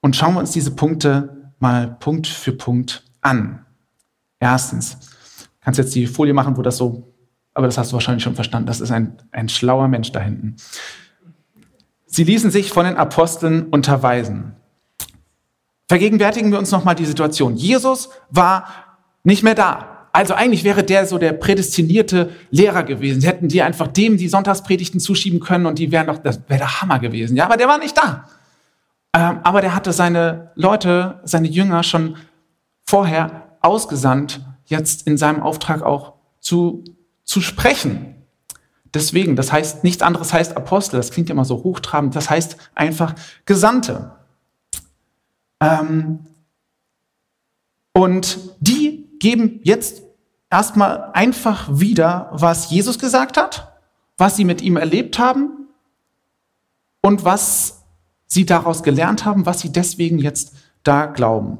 Und 0.00 0.16
schauen 0.16 0.34
wir 0.34 0.40
uns 0.40 0.52
diese 0.52 0.72
Punkte 0.72 1.52
mal 1.58 1.96
Punkt 2.00 2.26
für 2.26 2.52
Punkt 2.52 3.04
an. 3.20 3.64
Erstens, 4.38 4.96
kannst 5.60 5.78
jetzt 5.78 5.94
die 5.94 6.06
Folie 6.06 6.32
machen, 6.32 6.56
wo 6.56 6.62
das 6.62 6.78
so, 6.78 7.12
aber 7.52 7.66
das 7.66 7.76
hast 7.76 7.92
du 7.92 7.94
wahrscheinlich 7.94 8.24
schon 8.24 8.34
verstanden, 8.34 8.66
das 8.66 8.80
ist 8.80 8.90
ein, 8.90 9.18
ein 9.30 9.48
schlauer 9.48 9.88
Mensch 9.88 10.10
da 10.12 10.20
hinten. 10.20 10.56
Sie 12.06 12.24
ließen 12.24 12.50
sich 12.50 12.70
von 12.70 12.86
den 12.86 12.96
Aposteln 12.96 13.68
unterweisen. 13.68 14.56
Vergegenwärtigen 15.88 16.50
wir 16.50 16.58
uns 16.58 16.70
nochmal 16.70 16.94
die 16.94 17.04
Situation. 17.04 17.56
Jesus 17.56 18.10
war 18.30 18.66
nicht 19.22 19.42
mehr 19.42 19.54
da. 19.54 19.89
Also 20.12 20.34
eigentlich 20.34 20.64
wäre 20.64 20.82
der 20.82 21.06
so 21.06 21.18
der 21.18 21.32
prädestinierte 21.32 22.30
Lehrer 22.50 22.82
gewesen. 22.82 23.20
Sie 23.20 23.28
hätten 23.28 23.48
die 23.48 23.62
einfach 23.62 23.86
dem 23.86 24.16
die 24.16 24.28
Sonntagspredigten 24.28 24.98
zuschieben 24.98 25.40
können 25.40 25.66
und 25.66 25.78
die 25.78 25.92
wären 25.92 26.08
doch, 26.08 26.18
das 26.18 26.40
wäre 26.48 26.58
der 26.58 26.80
Hammer 26.80 26.98
gewesen. 26.98 27.36
Ja, 27.36 27.44
aber 27.44 27.56
der 27.56 27.68
war 27.68 27.78
nicht 27.78 27.96
da. 27.96 28.28
Ähm, 29.14 29.40
aber 29.42 29.60
der 29.60 29.74
hatte 29.74 29.92
seine 29.92 30.50
Leute, 30.54 31.20
seine 31.24 31.48
Jünger 31.48 31.82
schon 31.82 32.16
vorher 32.84 33.56
ausgesandt, 33.60 34.40
jetzt 34.64 35.06
in 35.06 35.16
seinem 35.16 35.42
Auftrag 35.42 35.82
auch 35.82 36.14
zu, 36.40 36.84
zu 37.24 37.40
sprechen. 37.40 38.14
Deswegen, 38.92 39.36
das 39.36 39.52
heißt, 39.52 39.84
nichts 39.84 40.02
anderes 40.02 40.32
heißt 40.32 40.56
Apostel, 40.56 40.96
das 40.96 41.12
klingt 41.12 41.30
immer 41.30 41.44
so 41.44 41.62
hochtrabend, 41.62 42.16
das 42.16 42.30
heißt 42.30 42.56
einfach 42.74 43.14
Gesandte. 43.44 44.12
Ähm, 45.60 46.20
und 47.92 48.38
die 48.60 49.09
geben 49.20 49.60
jetzt 49.62 50.02
erstmal 50.50 51.10
einfach 51.12 51.68
wieder, 51.70 52.28
was 52.32 52.70
Jesus 52.70 52.98
gesagt 52.98 53.36
hat, 53.36 53.72
was 54.18 54.36
sie 54.36 54.44
mit 54.44 54.60
ihm 54.60 54.76
erlebt 54.76 55.18
haben 55.18 55.68
und 57.00 57.24
was 57.24 57.84
sie 58.26 58.44
daraus 58.44 58.82
gelernt 58.82 59.24
haben, 59.24 59.46
was 59.46 59.60
sie 59.60 59.70
deswegen 59.72 60.18
jetzt 60.18 60.54
da 60.82 61.06
glauben. 61.06 61.58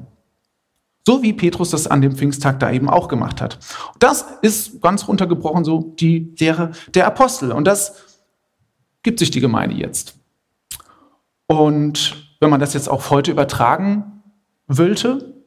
So 1.05 1.23
wie 1.23 1.33
Petrus 1.33 1.71
das 1.71 1.87
an 1.87 2.01
dem 2.01 2.15
Pfingsttag 2.15 2.59
da 2.59 2.71
eben 2.71 2.89
auch 2.89 3.07
gemacht 3.07 3.41
hat. 3.41 3.57
Das 3.97 4.25
ist 4.41 4.81
ganz 4.81 5.07
runtergebrochen 5.07 5.63
so 5.63 5.95
die 5.99 6.33
Lehre 6.37 6.71
der 6.93 7.07
Apostel. 7.07 7.51
Und 7.51 7.65
das 7.65 7.95
gibt 9.01 9.19
sich 9.19 9.31
die 9.31 9.39
Gemeinde 9.39 9.75
jetzt. 9.75 10.15
Und 11.47 12.29
wenn 12.39 12.49
man 12.49 12.59
das 12.59 12.73
jetzt 12.73 12.87
auch 12.87 13.09
heute 13.09 13.31
übertragen 13.31 14.21
wollte, 14.67 15.40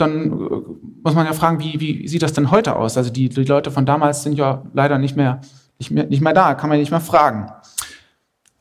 dann 0.00 0.32
äh, 0.32 0.34
muss 1.02 1.14
man 1.14 1.26
ja 1.26 1.32
fragen, 1.32 1.60
wie, 1.60 1.80
wie 1.80 2.08
sieht 2.08 2.22
das 2.22 2.32
denn 2.32 2.50
heute 2.50 2.76
aus? 2.76 2.96
Also 2.96 3.10
die, 3.10 3.28
die 3.28 3.44
Leute 3.44 3.70
von 3.70 3.84
damals 3.84 4.22
sind 4.22 4.34
ja 4.34 4.62
leider 4.72 4.98
nicht 4.98 5.16
mehr, 5.16 5.40
nicht, 5.78 5.90
mehr, 5.90 6.06
nicht 6.06 6.22
mehr 6.22 6.32
da, 6.32 6.54
kann 6.54 6.70
man 6.70 6.78
nicht 6.78 6.90
mehr 6.90 7.00
fragen. 7.00 7.50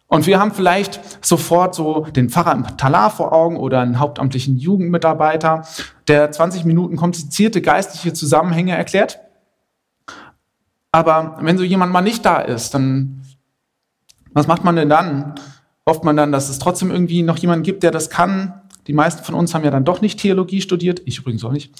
Und 0.08 0.26
wir 0.26 0.40
haben 0.40 0.52
vielleicht 0.52 1.26
sofort 1.26 1.76
so 1.76 2.06
den 2.06 2.30
Pfarrer 2.30 2.54
im 2.54 2.78
Talar 2.78 3.12
vor 3.12 3.34
Augen 3.34 3.58
oder 3.58 3.82
einen 3.82 4.00
hauptamtlichen 4.00 4.58
Jugendmitarbeiter, 4.58 5.66
der 6.08 6.32
20 6.32 6.64
Minuten 6.64 6.96
komplizierte 6.96 7.62
geistliche 7.62 8.14
Zusammenhänge 8.14 8.76
erklärt. 8.76 9.20
Aber 10.94 11.38
wenn 11.42 11.58
so 11.58 11.64
jemand 11.64 11.92
mal 11.92 12.02
nicht 12.02 12.26
da 12.26 12.38
ist, 12.40 12.74
dann 12.74 13.22
was 14.38 14.48
macht 14.48 14.64
man 14.64 14.76
denn 14.76 14.90
dann? 14.90 15.34
Hofft 15.88 16.04
man 16.04 16.16
dann, 16.16 16.32
dass 16.32 16.50
es 16.50 16.60
trotzdem 16.60 16.92
irgendwie 16.92 17.24
noch 17.24 17.38
jemanden 17.38 17.64
gibt, 17.64 17.82
der 17.82 17.92
das 17.92 18.10
kann? 18.10 18.62
Die 18.88 18.94
meisten 18.94 19.24
von 19.24 19.36
uns 19.36 19.54
haben 19.54 19.64
ja 19.64 19.72
dann 19.72 19.86
doch 19.86 20.02
nicht 20.02 20.20
Theologie 20.20 20.62
studiert, 20.62 21.02
ich 21.06 21.20
übrigens 21.20 21.44
auch 21.44 21.52
nicht. 21.52 21.72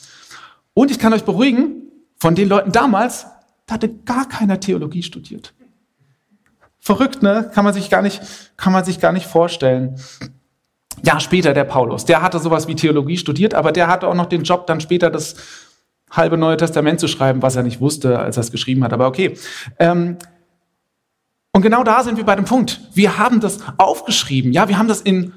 Und 0.74 0.92
ich 0.92 1.00
kann 1.00 1.14
euch 1.14 1.24
beruhigen, 1.24 1.84
von 2.18 2.36
den 2.36 2.50
Leuten 2.50 2.72
damals, 2.72 3.28
da 3.66 3.76
hatte 3.76 3.90
gar 3.90 4.28
keiner 4.28 4.60
Theologie 4.60 5.04
studiert. 5.04 5.54
Verrückt, 6.80 7.22
ne? 7.22 7.50
Kann 7.54 7.64
man 7.64 7.74
sich 7.74 7.90
gar 7.90 8.02
nicht, 8.02 8.22
kann 8.58 8.74
man 8.74 8.84
sich 8.84 9.00
gar 9.00 9.12
nicht 9.12 9.26
vorstellen. 9.26 10.00
Ja, 11.04 11.20
später 11.20 11.54
der 11.54 11.64
Paulus, 11.64 12.06
der 12.06 12.22
hatte 12.22 12.40
sowas 12.40 12.68
wie 12.68 12.76
Theologie 12.76 13.18
studiert, 13.18 13.54
aber 13.54 13.72
der 13.72 13.88
hatte 13.88 14.08
auch 14.08 14.16
noch 14.16 14.26
den 14.26 14.44
Job, 14.44 14.66
dann 14.68 14.82
später 14.82 15.10
das 15.10 15.36
halbe 16.10 16.38
Neue 16.38 16.58
Testament 16.58 17.00
zu 17.00 17.08
schreiben, 17.08 17.42
was 17.42 17.56
er 17.56 17.64
nicht 17.64 17.82
wusste, 17.82 18.20
als 18.20 18.38
er 18.38 18.42
es 18.42 18.52
geschrieben 18.52 18.84
hat. 18.84 18.94
Aber 18.94 19.08
okay. 19.08 19.38
Ähm, 19.80 20.18
und 21.52 21.62
genau 21.62 21.84
da 21.84 22.04
sind 22.04 22.18
wir 22.18 22.24
bei 22.24 22.36
dem 22.36 22.46
Punkt. 22.46 22.82
Wir 22.94 23.18
haben 23.18 23.40
das 23.40 23.60
aufgeschrieben, 23.78 24.52
ja, 24.52 24.68
wir 24.68 24.78
haben 24.78 24.88
das 24.88 25.02
in 25.02 25.34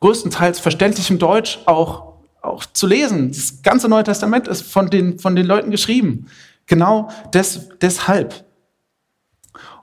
größtenteils 0.00 0.58
verständlichem 0.58 1.18
Deutsch 1.18 1.60
auch, 1.66 2.14
auch 2.42 2.64
zu 2.64 2.86
lesen. 2.86 3.28
Das 3.28 3.62
ganze 3.62 3.88
Neue 3.88 4.04
Testament 4.04 4.48
ist 4.48 4.62
von 4.62 4.90
den, 4.90 5.18
von 5.18 5.36
den 5.36 5.46
Leuten 5.46 5.70
geschrieben. 5.70 6.26
Genau 6.66 7.08
des, 7.32 7.68
deshalb. 7.80 8.44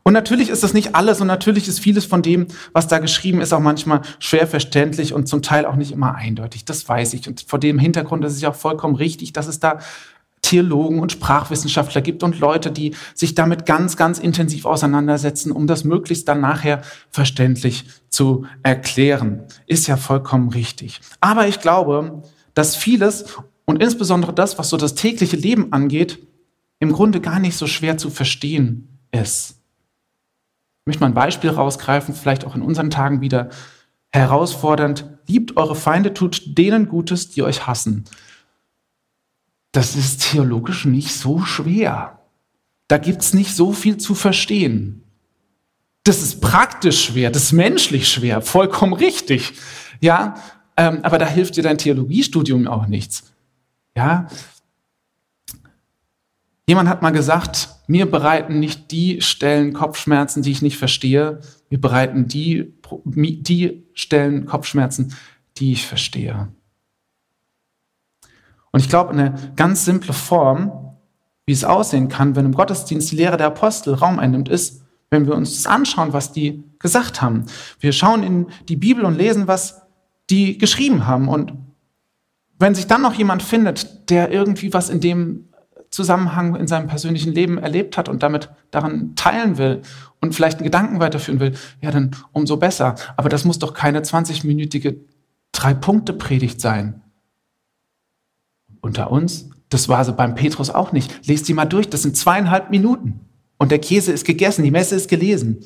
Und 0.08 0.14
natürlich 0.14 0.50
ist 0.50 0.64
das 0.64 0.74
nicht 0.74 0.96
alles 0.96 1.20
und 1.20 1.28
natürlich 1.28 1.68
ist 1.68 1.82
vieles 1.82 2.06
von 2.06 2.22
dem, 2.22 2.48
was 2.72 2.88
da 2.88 3.00
geschrieben 3.00 3.42
ist, 3.42 3.52
auch 3.52 3.60
manchmal 3.60 4.04
schwer 4.20 4.48
verständlich 4.48 5.14
und 5.14 5.28
zum 5.28 5.42
Teil 5.42 5.66
auch 5.66 5.76
nicht 5.76 5.92
immer 5.92 6.16
eindeutig. 6.16 6.64
Das 6.64 6.88
weiß 6.88 7.14
ich. 7.14 7.28
Und 7.28 7.42
vor 7.46 7.60
dem 7.60 7.78
Hintergrund 7.78 8.24
ist 8.24 8.32
es 8.32 8.42
ja 8.42 8.52
auch 8.52 8.56
vollkommen 8.56 8.96
richtig, 8.96 9.34
dass 9.34 9.48
es 9.48 9.60
da 9.60 9.80
Theologen 10.48 11.00
und 11.00 11.12
Sprachwissenschaftler 11.12 12.02
gibt 12.02 12.24
und 12.24 12.40
Leute, 12.40 12.72
die 12.72 12.96
sich 13.14 13.36
damit 13.36 13.66
ganz, 13.66 13.98
ganz 13.98 14.18
intensiv 14.18 14.66
auseinandersetzen, 14.66 15.52
um 15.52 15.68
das 15.68 15.84
möglichst 15.84 16.28
dann 16.28 16.40
nachher 16.40 16.84
verständlich 17.10 17.86
zu 18.10 18.46
erklären. 18.64 19.44
Ist 19.66 19.88
ja 19.88 19.98
vollkommen 19.98 20.50
richtig. 20.50 21.02
Aber 21.20 21.48
ich 21.48 21.60
glaube, 21.60 22.24
dass 22.54 22.78
vieles 22.78 23.26
und 23.66 23.84
insbesondere 23.84 24.34
das, 24.34 24.58
was 24.58 24.70
so 24.70 24.78
das 24.78 24.96
tägliche 24.96 25.36
Leben 25.36 25.74
angeht, 25.74 26.26
im 26.80 26.94
Grunde 26.94 27.20
gar 27.20 27.40
nicht 27.40 27.58
so 27.58 27.68
schwer 27.68 27.98
zu 27.98 28.10
verstehen 28.10 29.00
ist. 29.12 29.52
Ich 29.52 30.86
möchte 30.86 31.02
mal 31.02 31.08
ein 31.08 31.14
Beispiel 31.14 31.50
rausgreifen, 31.50 32.16
vielleicht 32.16 32.46
auch 32.46 32.56
in 32.56 32.62
unseren 32.62 32.90
Tagen 32.90 33.20
wieder 33.20 33.50
herausfordernd. 34.12 35.06
Liebt 35.28 35.58
eure 35.58 35.76
Feinde, 35.76 36.14
tut 36.14 36.58
denen 36.58 36.88
Gutes, 36.88 37.32
die 37.32 37.44
euch 37.44 37.68
hassen. 37.68 38.06
Das 39.78 39.96
ist 39.96 40.32
theologisch 40.32 40.86
nicht 40.86 41.14
so 41.14 41.42
schwer. 41.42 42.20
Da 42.88 42.98
gibt 42.98 43.22
es 43.22 43.36
nicht 43.36 43.56
so 43.56 43.74
viel 43.74 43.98
zu 43.98 44.16
verstehen. 44.16 45.04
Das 46.04 46.24
ist 46.24 46.42
praktisch 46.42 47.06
schwer, 47.06 47.30
das 47.30 47.44
ist 47.44 47.52
menschlich 47.52 48.10
schwer, 48.10 48.42
vollkommen 48.42 48.94
richtig. 48.94 49.54
Ja, 50.02 50.34
ähm, 50.78 51.02
aber 51.04 51.20
da 51.20 51.28
hilft 51.28 51.58
dir 51.58 51.62
dein 51.62 51.78
Theologiestudium 51.78 52.66
auch 52.66 52.88
nichts. 52.88 53.32
Ja, 53.96 54.28
Jemand 56.66 56.90
hat 56.90 57.04
mal 57.04 57.12
gesagt, 57.12 57.70
mir 57.86 58.10
bereiten 58.10 58.60
nicht 58.60 58.90
die 58.90 59.22
Stellen 59.22 59.74
Kopfschmerzen, 59.74 60.42
die 60.42 60.52
ich 60.52 60.64
nicht 60.64 60.78
verstehe, 60.78 61.40
mir 61.70 61.80
bereiten 61.80 62.28
die, 62.28 62.74
die 63.06 63.84
Stellen 63.94 64.48
Kopfschmerzen, 64.48 65.14
die 65.58 65.72
ich 65.74 65.86
verstehe. 65.86 66.50
Und 68.72 68.80
ich 68.80 68.90
glaube, 68.90 69.12
eine 69.12 69.34
ganz 69.56 69.86
simple 69.86 70.14
Form, 70.14 70.96
wie 71.46 71.54
es 71.54 71.64
aussehen 71.64 72.10
kann, 72.10 72.36
wenn 72.36 72.46
im 72.46 72.54
Gottesdienst 72.54 73.12
die 73.12 73.16
Lehre 73.16 73.38
der 73.38 73.48
Apostel 73.48 73.94
Raum 73.94 74.20
einnimmt, 74.20 74.50
ist, 74.50 74.84
wenn 75.10 75.26
wir 75.26 75.36
uns 75.36 75.56
das 75.56 75.68
anschauen, 75.68 76.14
was 76.14 76.34
die 76.34 76.64
gesagt 76.80 77.22
haben. 77.22 77.46
Wir 77.80 77.94
schauen 77.94 78.24
in 78.24 78.48
die 78.68 78.76
Bibel 78.76 79.06
und 79.06 79.18
lesen, 79.18 79.48
was 79.48 79.82
die 80.30 80.58
geschrieben 80.58 81.08
haben. 81.08 81.30
Und 81.30 81.54
wenn 82.60 82.76
sich 82.76 82.88
dann 82.88 83.02
noch 83.02 83.14
jemand 83.14 83.44
findet, 83.44 84.10
der 84.10 84.32
irgendwie 84.32 84.74
was 84.74 84.90
in 84.90 85.00
dem 85.00 85.48
Zusammenhang 85.90 86.56
in 86.56 86.68
seinem 86.68 86.88
persönlichen 86.88 87.32
Leben 87.32 87.58
erlebt 87.58 87.98
hat 87.98 88.10
und 88.10 88.22
damit 88.22 88.50
daran 88.72 89.16
teilen 89.16 89.58
will 89.58 89.82
und 90.20 90.36
vielleicht 90.36 90.58
einen 90.58 90.66
Gedanken 90.66 91.00
weiterführen 91.00 91.40
will, 91.40 91.54
ja, 91.82 91.92
dann 91.92 92.12
umso 92.34 92.58
besser. 92.58 92.96
Aber 93.16 93.30
das 93.30 93.46
muss 93.46 93.60
doch 93.60 93.74
keine 93.74 94.02
20-minütige 94.02 94.98
Drei-Punkte-Predigt 95.54 96.60
sein. 96.60 97.02
Unter 98.88 99.12
uns, 99.12 99.50
das 99.68 99.90
war 99.90 100.06
so 100.06 100.14
beim 100.14 100.34
Petrus 100.34 100.70
auch 100.70 100.94
nicht. 100.94 101.28
Lest 101.28 101.50
die 101.50 101.54
mal 101.54 101.66
durch, 101.66 101.90
das 101.90 102.04
sind 102.04 102.16
zweieinhalb 102.16 102.70
Minuten. 102.70 103.20
Und 103.58 103.70
der 103.70 103.80
Käse 103.80 104.14
ist 104.14 104.26
gegessen, 104.26 104.64
die 104.64 104.72
Messe 104.72 104.96
ist 104.96 105.10
gelesen. 105.10 105.66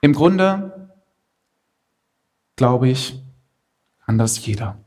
Im 0.00 0.12
Grunde, 0.12 0.90
glaube 2.56 2.88
ich, 2.88 3.22
kann 4.04 4.18
das 4.18 4.44
jeder. 4.44 4.84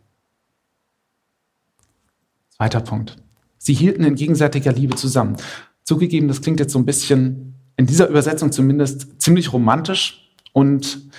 Zweiter 2.50 2.81
Punkt. 2.81 3.15
Sie 3.57 3.74
hielten 3.74 4.03
in 4.03 4.15
gegenseitiger 4.15 4.74
Liebe 4.74 4.98
zusammen. 4.98 5.38
Zugegeben, 5.84 6.27
das 6.27 6.41
klingt 6.41 6.60
jetzt 6.60 6.74
so 6.74 6.79
ein 6.79 6.86
bisschen, 6.86 7.55
in 7.77 7.86
dieser 7.86 8.10
Übersetzung 8.10 8.51
zumindest, 8.51 9.22
ziemlich 9.22 9.53
romantisch. 9.53 10.29
Und 10.51 11.10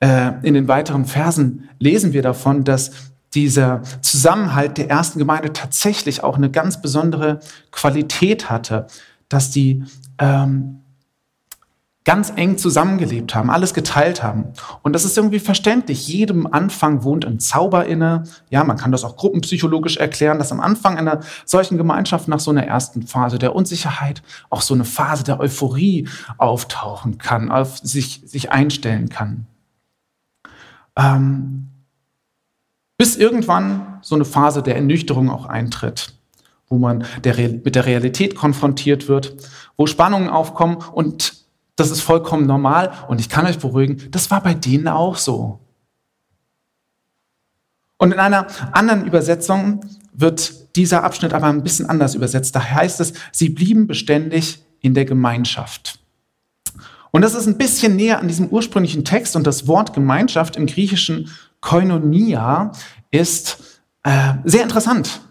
äh, 0.00 0.32
in 0.46 0.54
den 0.54 0.66
weiteren 0.66 1.04
Versen 1.04 1.68
lesen 1.78 2.14
wir 2.14 2.22
davon, 2.22 2.64
dass 2.64 3.13
dieser 3.34 3.82
Zusammenhalt 4.00 4.78
der 4.78 4.90
ersten 4.90 5.18
Gemeinde 5.18 5.52
tatsächlich 5.52 6.22
auch 6.22 6.36
eine 6.36 6.50
ganz 6.50 6.80
besondere 6.80 7.40
Qualität 7.70 8.50
hatte, 8.50 8.86
dass 9.28 9.50
die 9.50 9.84
ähm, 10.18 10.80
ganz 12.04 12.32
eng 12.36 12.58
zusammengelebt 12.58 13.34
haben, 13.34 13.50
alles 13.50 13.72
geteilt 13.72 14.22
haben. 14.22 14.52
Und 14.82 14.92
das 14.92 15.06
ist 15.06 15.16
irgendwie 15.16 15.38
verständlich. 15.38 16.06
Jedem 16.06 16.46
Anfang 16.46 17.02
wohnt 17.02 17.24
ein 17.24 17.40
Zauber 17.40 17.86
inne. 17.86 18.24
Ja, 18.50 18.62
man 18.62 18.76
kann 18.76 18.92
das 18.92 19.04
auch 19.04 19.16
gruppenpsychologisch 19.16 19.96
erklären, 19.96 20.38
dass 20.38 20.52
am 20.52 20.60
Anfang 20.60 20.98
einer 20.98 21.20
solchen 21.46 21.78
Gemeinschaft 21.78 22.28
nach 22.28 22.40
so 22.40 22.50
einer 22.50 22.66
ersten 22.66 23.06
Phase 23.06 23.38
der 23.38 23.54
Unsicherheit 23.54 24.22
auch 24.50 24.60
so 24.60 24.74
eine 24.74 24.84
Phase 24.84 25.24
der 25.24 25.40
Euphorie 25.40 26.06
auftauchen 26.36 27.16
kann, 27.16 27.50
auf 27.50 27.78
sich, 27.78 28.20
sich 28.26 28.52
einstellen 28.52 29.08
kann. 29.08 29.46
Ähm, 30.96 31.70
bis 32.96 33.16
irgendwann 33.16 33.98
so 34.02 34.14
eine 34.14 34.24
Phase 34.24 34.62
der 34.62 34.76
Ernüchterung 34.76 35.30
auch 35.30 35.46
eintritt, 35.46 36.14
wo 36.68 36.78
man 36.78 37.04
der, 37.22 37.36
mit 37.36 37.74
der 37.74 37.86
Realität 37.86 38.34
konfrontiert 38.34 39.08
wird, 39.08 39.36
wo 39.76 39.86
Spannungen 39.86 40.28
aufkommen 40.28 40.76
und 40.76 41.44
das 41.76 41.90
ist 41.90 42.02
vollkommen 42.02 42.46
normal 42.46 42.92
und 43.08 43.20
ich 43.20 43.28
kann 43.28 43.46
euch 43.46 43.58
beruhigen, 43.58 44.08
das 44.10 44.30
war 44.30 44.42
bei 44.42 44.54
denen 44.54 44.88
auch 44.88 45.16
so. 45.16 45.58
Und 47.98 48.12
in 48.12 48.18
einer 48.18 48.46
anderen 48.72 49.06
Übersetzung 49.06 49.80
wird 50.12 50.76
dieser 50.76 51.04
Abschnitt 51.04 51.32
aber 51.32 51.46
ein 51.46 51.62
bisschen 51.62 51.88
anders 51.88 52.14
übersetzt. 52.14 52.54
Da 52.54 52.62
heißt 52.62 53.00
es, 53.00 53.14
sie 53.32 53.48
blieben 53.48 53.86
beständig 53.86 54.62
in 54.80 54.94
der 54.94 55.04
Gemeinschaft. 55.04 55.98
Und 57.10 57.22
das 57.22 57.34
ist 57.34 57.46
ein 57.46 57.58
bisschen 57.58 57.96
näher 57.96 58.18
an 58.18 58.28
diesem 58.28 58.48
ursprünglichen 58.48 59.04
Text 59.04 59.36
und 59.36 59.46
das 59.46 59.68
Wort 59.68 59.94
Gemeinschaft 59.94 60.56
im 60.56 60.66
griechischen 60.66 61.30
Koinonia 61.64 62.72
ist 63.10 63.80
äh, 64.02 64.34
sehr 64.44 64.62
interessant. 64.62 65.22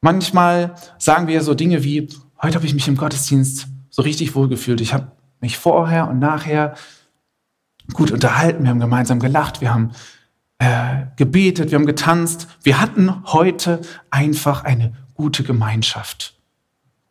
Manchmal 0.00 0.74
sagen 0.96 1.26
wir 1.26 1.42
so 1.42 1.52
Dinge 1.52 1.84
wie, 1.84 2.08
heute 2.40 2.54
habe 2.54 2.64
ich 2.64 2.72
mich 2.72 2.88
im 2.88 2.96
Gottesdienst 2.96 3.68
so 3.90 4.00
richtig 4.00 4.34
wohl 4.34 4.48
gefühlt. 4.48 4.80
Ich 4.80 4.94
habe 4.94 5.12
mich 5.40 5.58
vorher 5.58 6.08
und 6.08 6.20
nachher 6.20 6.74
gut 7.92 8.10
unterhalten, 8.10 8.62
wir 8.62 8.70
haben 8.70 8.80
gemeinsam 8.80 9.20
gelacht, 9.20 9.60
wir 9.60 9.74
haben 9.74 9.92
äh, 10.56 11.04
gebetet, 11.16 11.70
wir 11.70 11.78
haben 11.78 11.84
getanzt. 11.86 12.48
Wir 12.62 12.80
hatten 12.80 13.22
heute 13.26 13.82
einfach 14.10 14.64
eine 14.64 14.94
gute 15.12 15.42
Gemeinschaft. 15.42 16.40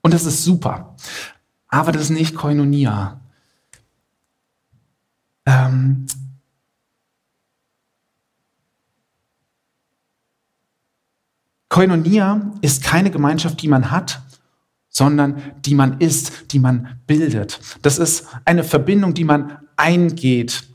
Und 0.01 0.15
das 0.15 0.25
ist 0.25 0.43
super. 0.43 0.95
Aber 1.67 1.91
das 1.91 2.03
ist 2.03 2.09
nicht 2.09 2.33
Koinonia. 2.33 3.21
Ähm, 5.45 6.07
Koinonia 11.73 12.51
ist 12.61 12.83
keine 12.83 13.09
Gemeinschaft, 13.09 13.59
die 13.63 13.67
man 13.67 13.89
hat, 13.89 14.21
sondern 14.89 15.41
die 15.65 15.73
man 15.73 15.99
ist, 15.99 16.51
die 16.51 16.59
man 16.59 16.99
bildet. 17.07 17.59
Das 17.81 17.97
ist 17.97 18.27
eine 18.45 18.63
Verbindung, 18.63 19.15
die 19.15 19.23
man 19.23 19.57
eingeht 19.75 20.65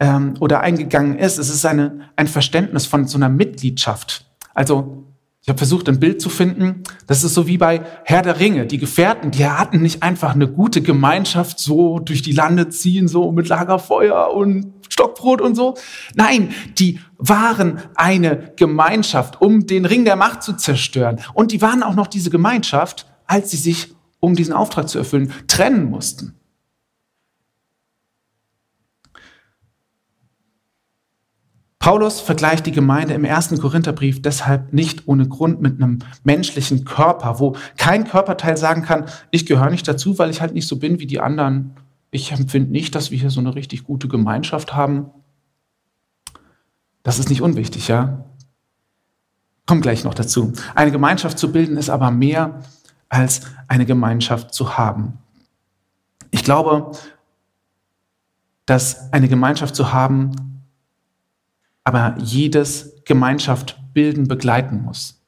ähm, 0.00 0.32
oder 0.40 0.60
eingegangen 0.60 1.18
ist. 1.18 1.36
Es 1.36 1.50
ist 1.50 1.66
eine, 1.66 2.08
ein 2.16 2.26
Verständnis 2.26 2.86
von 2.86 3.06
so 3.06 3.18
einer 3.18 3.28
Mitgliedschaft. 3.28 4.24
Also 4.54 5.04
ich 5.42 5.50
habe 5.50 5.58
versucht, 5.58 5.90
ein 5.90 6.00
Bild 6.00 6.22
zu 6.22 6.30
finden. 6.30 6.84
Das 7.06 7.22
ist 7.22 7.34
so 7.34 7.46
wie 7.46 7.58
bei 7.58 7.82
Herr 8.04 8.22
der 8.22 8.40
Ringe. 8.40 8.64
Die 8.64 8.78
Gefährten, 8.78 9.32
die 9.32 9.46
hatten 9.46 9.82
nicht 9.82 10.02
einfach 10.02 10.34
eine 10.34 10.48
gute 10.48 10.80
Gemeinschaft 10.80 11.58
so 11.58 11.98
durch 11.98 12.22
die 12.22 12.32
Lande 12.32 12.70
ziehen, 12.70 13.08
so 13.08 13.30
mit 13.30 13.48
Lagerfeuer 13.48 14.32
und 14.32 14.72
Stockbrot 14.88 15.40
und 15.40 15.54
so. 15.54 15.76
Nein, 16.14 16.54
die 16.78 17.00
waren 17.18 17.82
eine 17.94 18.52
Gemeinschaft, 18.56 19.40
um 19.40 19.66
den 19.66 19.84
Ring 19.84 20.04
der 20.04 20.16
Macht 20.16 20.42
zu 20.42 20.54
zerstören. 20.54 21.20
Und 21.34 21.52
die 21.52 21.62
waren 21.62 21.82
auch 21.82 21.94
noch 21.94 22.06
diese 22.06 22.30
Gemeinschaft, 22.30 23.06
als 23.26 23.50
sie 23.50 23.56
sich, 23.56 23.94
um 24.20 24.34
diesen 24.34 24.54
Auftrag 24.54 24.88
zu 24.88 24.98
erfüllen, 24.98 25.32
trennen 25.48 25.90
mussten. 25.90 26.36
Paulus 31.86 32.20
vergleicht 32.20 32.66
die 32.66 32.72
Gemeinde 32.72 33.14
im 33.14 33.24
ersten 33.24 33.60
Korintherbrief 33.60 34.20
deshalb 34.20 34.72
nicht 34.72 35.06
ohne 35.06 35.28
Grund 35.28 35.62
mit 35.62 35.80
einem 35.80 36.00
menschlichen 36.24 36.84
Körper, 36.84 37.38
wo 37.38 37.54
kein 37.76 38.08
Körperteil 38.08 38.56
sagen 38.56 38.82
kann, 38.82 39.04
ich 39.30 39.46
gehöre 39.46 39.70
nicht 39.70 39.86
dazu, 39.86 40.18
weil 40.18 40.30
ich 40.30 40.40
halt 40.40 40.52
nicht 40.52 40.66
so 40.66 40.80
bin 40.80 40.98
wie 40.98 41.06
die 41.06 41.20
anderen. 41.20 41.76
Ich 42.16 42.32
empfinde 42.32 42.72
nicht, 42.72 42.94
dass 42.94 43.10
wir 43.10 43.18
hier 43.18 43.28
so 43.28 43.40
eine 43.40 43.54
richtig 43.54 43.84
gute 43.84 44.08
Gemeinschaft 44.08 44.74
haben. 44.74 45.10
Das 47.02 47.18
ist 47.18 47.28
nicht 47.28 47.42
unwichtig, 47.42 47.88
ja. 47.88 48.24
Kommt 49.66 49.82
gleich 49.82 50.02
noch 50.02 50.14
dazu. 50.14 50.54
Eine 50.74 50.92
Gemeinschaft 50.92 51.38
zu 51.38 51.52
bilden 51.52 51.76
ist 51.76 51.90
aber 51.90 52.10
mehr 52.10 52.62
als 53.10 53.42
eine 53.68 53.84
Gemeinschaft 53.84 54.54
zu 54.54 54.78
haben. 54.78 55.18
Ich 56.30 56.42
glaube, 56.42 56.92
dass 58.64 59.12
eine 59.12 59.28
Gemeinschaft 59.28 59.76
zu 59.76 59.92
haben 59.92 60.56
aber 61.84 62.16
jedes 62.18 63.04
Gemeinschaft 63.04 63.78
bilden, 63.92 64.26
begleiten 64.26 64.82
muss. 64.82 65.22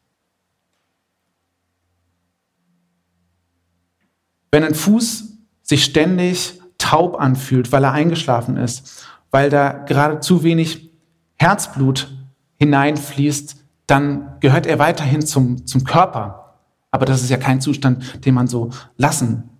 Wenn 4.50 4.64
ein 4.64 4.74
Fuß 4.74 5.34
sich 5.62 5.84
ständig 5.84 6.57
taub 6.78 7.16
anfühlt, 7.16 7.72
weil 7.72 7.84
er 7.84 7.92
eingeschlafen 7.92 8.56
ist, 8.56 9.04
weil 9.30 9.50
da 9.50 9.72
gerade 9.72 10.20
zu 10.20 10.42
wenig 10.42 10.90
Herzblut 11.36 12.10
hineinfließt, 12.56 13.56
dann 13.86 14.36
gehört 14.40 14.66
er 14.66 14.78
weiterhin 14.78 15.22
zum, 15.22 15.66
zum 15.66 15.84
Körper. 15.84 16.56
Aber 16.90 17.06
das 17.06 17.22
ist 17.22 17.30
ja 17.30 17.36
kein 17.36 17.60
Zustand, 17.60 18.24
den 18.24 18.34
man 18.34 18.46
so 18.46 18.70
lassen 18.96 19.50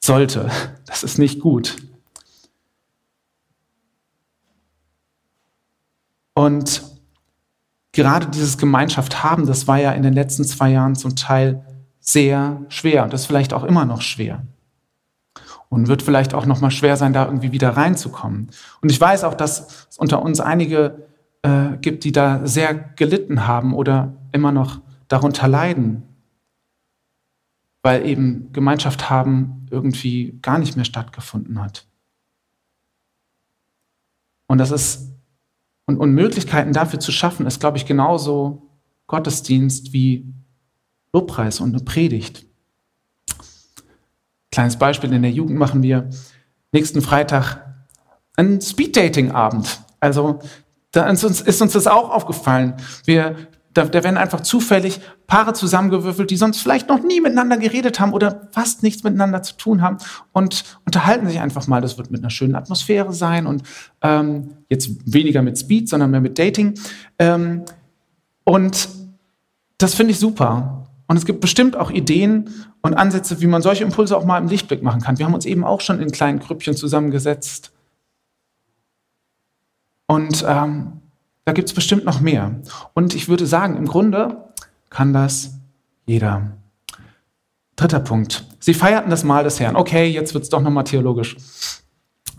sollte. 0.00 0.50
Das 0.86 1.02
ist 1.02 1.18
nicht 1.18 1.40
gut. 1.40 1.76
Und 6.34 6.82
gerade 7.92 8.26
dieses 8.26 8.58
Gemeinschaft 8.58 9.24
haben, 9.24 9.46
das 9.46 9.66
war 9.66 9.78
ja 9.78 9.92
in 9.92 10.02
den 10.02 10.12
letzten 10.12 10.44
zwei 10.44 10.70
Jahren 10.70 10.94
zum 10.94 11.16
Teil 11.16 11.64
sehr 12.00 12.62
schwer 12.68 13.04
und 13.04 13.14
ist 13.14 13.26
vielleicht 13.26 13.52
auch 13.52 13.64
immer 13.64 13.84
noch 13.84 14.02
schwer. 14.02 14.42
Und 15.74 15.88
wird 15.88 16.02
vielleicht 16.02 16.34
auch 16.34 16.46
noch 16.46 16.60
mal 16.60 16.70
schwer 16.70 16.96
sein, 16.96 17.12
da 17.12 17.26
irgendwie 17.26 17.50
wieder 17.50 17.70
reinzukommen. 17.70 18.50
Und 18.80 18.92
ich 18.92 19.00
weiß 19.00 19.24
auch, 19.24 19.34
dass 19.34 19.88
es 19.90 19.98
unter 19.98 20.22
uns 20.22 20.38
einige 20.38 21.08
äh, 21.42 21.76
gibt, 21.80 22.04
die 22.04 22.12
da 22.12 22.46
sehr 22.46 22.74
gelitten 22.74 23.46
haben 23.46 23.74
oder 23.74 24.14
immer 24.32 24.52
noch 24.52 24.80
darunter 25.08 25.48
leiden, 25.48 26.04
weil 27.82 28.06
eben 28.06 28.52
Gemeinschaft 28.52 29.10
haben 29.10 29.66
irgendwie 29.70 30.38
gar 30.42 30.58
nicht 30.58 30.76
mehr 30.76 30.84
stattgefunden 30.84 31.60
hat. 31.60 31.86
Und 34.46 34.58
das 34.58 34.70
ist 34.70 35.10
und, 35.86 35.98
und 35.98 36.12
Möglichkeiten 36.12 36.72
dafür 36.72 37.00
zu 37.00 37.12
schaffen, 37.12 37.46
ist, 37.46 37.60
glaube 37.60 37.76
ich, 37.76 37.84
genauso 37.84 38.70
Gottesdienst 39.06 39.92
wie 39.92 40.32
Lobpreis 41.12 41.60
und 41.60 41.74
eine 41.74 41.84
Predigt. 41.84 42.46
Kleines 44.54 44.76
Beispiel, 44.76 45.12
in 45.12 45.22
der 45.22 45.32
Jugend 45.32 45.58
machen 45.58 45.82
wir 45.82 46.08
nächsten 46.70 47.02
Freitag 47.02 47.58
einen 48.36 48.60
Speed-Dating-Abend. 48.60 49.80
Also 49.98 50.38
da 50.92 51.08
ist 51.10 51.24
uns, 51.24 51.40
ist 51.40 51.60
uns 51.60 51.72
das 51.72 51.88
auch 51.88 52.10
aufgefallen. 52.10 52.74
Wir 53.04 53.34
da, 53.72 53.84
da 53.84 54.04
werden 54.04 54.16
einfach 54.16 54.42
zufällig 54.42 55.00
Paare 55.26 55.54
zusammengewürfelt, 55.54 56.30
die 56.30 56.36
sonst 56.36 56.60
vielleicht 56.60 56.88
noch 56.88 57.02
nie 57.02 57.20
miteinander 57.20 57.56
geredet 57.56 57.98
haben 57.98 58.12
oder 58.12 58.48
fast 58.52 58.84
nichts 58.84 59.02
miteinander 59.02 59.42
zu 59.42 59.56
tun 59.56 59.82
haben 59.82 59.98
und 60.30 60.62
unterhalten 60.86 61.26
sich 61.26 61.40
einfach 61.40 61.66
mal. 61.66 61.80
Das 61.80 61.98
wird 61.98 62.12
mit 62.12 62.20
einer 62.20 62.30
schönen 62.30 62.54
Atmosphäre 62.54 63.12
sein 63.12 63.48
und 63.48 63.64
ähm, 64.02 64.52
jetzt 64.68 65.12
weniger 65.12 65.42
mit 65.42 65.58
Speed, 65.58 65.88
sondern 65.88 66.12
mehr 66.12 66.20
mit 66.20 66.38
Dating. 66.38 66.74
Ähm, 67.18 67.64
und 68.44 68.88
das 69.78 69.94
finde 69.94 70.12
ich 70.12 70.20
super. 70.20 70.83
Und 71.06 71.16
es 71.16 71.26
gibt 71.26 71.40
bestimmt 71.40 71.76
auch 71.76 71.90
Ideen 71.90 72.50
und 72.80 72.94
Ansätze, 72.94 73.40
wie 73.40 73.46
man 73.46 73.62
solche 73.62 73.84
Impulse 73.84 74.16
auch 74.16 74.24
mal 74.24 74.38
im 74.38 74.48
Lichtblick 74.48 74.82
machen 74.82 75.02
kann. 75.02 75.18
Wir 75.18 75.26
haben 75.26 75.34
uns 75.34 75.44
eben 75.46 75.64
auch 75.64 75.80
schon 75.80 76.00
in 76.00 76.10
kleinen 76.10 76.38
Grüppchen 76.38 76.76
zusammengesetzt. 76.76 77.72
Und 80.06 80.44
ähm, 80.46 81.00
da 81.44 81.52
gibt 81.52 81.68
es 81.68 81.74
bestimmt 81.74 82.04
noch 82.04 82.20
mehr. 82.20 82.60
Und 82.94 83.14
ich 83.14 83.28
würde 83.28 83.46
sagen, 83.46 83.76
im 83.76 83.86
Grunde 83.86 84.48
kann 84.90 85.12
das 85.12 85.58
jeder. 86.06 86.52
Dritter 87.76 88.00
Punkt. 88.00 88.46
Sie 88.60 88.74
feierten 88.74 89.10
das 89.10 89.24
Mahl 89.24 89.44
des 89.44 89.60
Herrn. 89.60 89.76
Okay, 89.76 90.08
jetzt 90.08 90.32
wird 90.32 90.44
es 90.44 90.50
doch 90.50 90.62
nochmal 90.62 90.84
theologisch. 90.84 91.36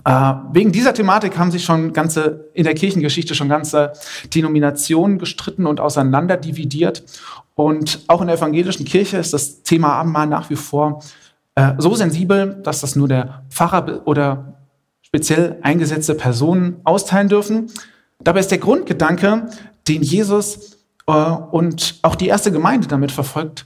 Äh, 0.06 0.34
wegen 0.52 0.72
dieser 0.72 0.94
Thematik 0.94 1.38
haben 1.38 1.52
sich 1.52 1.66
schon 1.66 1.92
ganze, 1.92 2.50
in 2.54 2.64
der 2.64 2.76
Kirchengeschichte 2.76 3.34
schon 3.34 3.50
ganze 3.50 3.94
Denominationen 4.34 5.18
gestritten 5.18 5.66
und 5.66 5.80
auseinander 5.80 6.38
dividiert. 6.38 7.04
Und 7.56 8.02
auch 8.08 8.22
in 8.22 8.28
der 8.28 8.38
evangelischen 8.38 8.86
Kirche 8.86 9.18
ist 9.18 9.34
das 9.34 9.64
Thema 9.64 9.94
Abendmahl 9.94 10.28
nach 10.28 10.50
wie 10.52 10.56
vor 10.56 11.02
äh, 11.56 11.74
so 11.80 11.96
sensibel, 11.96 12.62
dass 12.64 12.82
das 12.82 12.96
nur 12.96 13.08
der 13.08 13.44
Pfarrer 13.50 14.02
oder 14.06 14.60
speziell 15.02 15.58
eingesetzte 15.64 16.14
Personen 16.14 16.82
austeilen 16.84 17.28
dürfen. 17.28 17.72
Dabei 18.20 18.42
ist 18.42 18.52
der 18.52 18.60
Grundgedanke, 18.60 19.50
den 19.88 20.04
Jesus 20.04 20.78
äh, 21.08 21.12
und 21.12 21.96
auch 22.04 22.16
die 22.16 22.28
erste 22.28 22.52
Gemeinde 22.52 22.88
damit 22.88 23.12
verfolgt, 23.12 23.66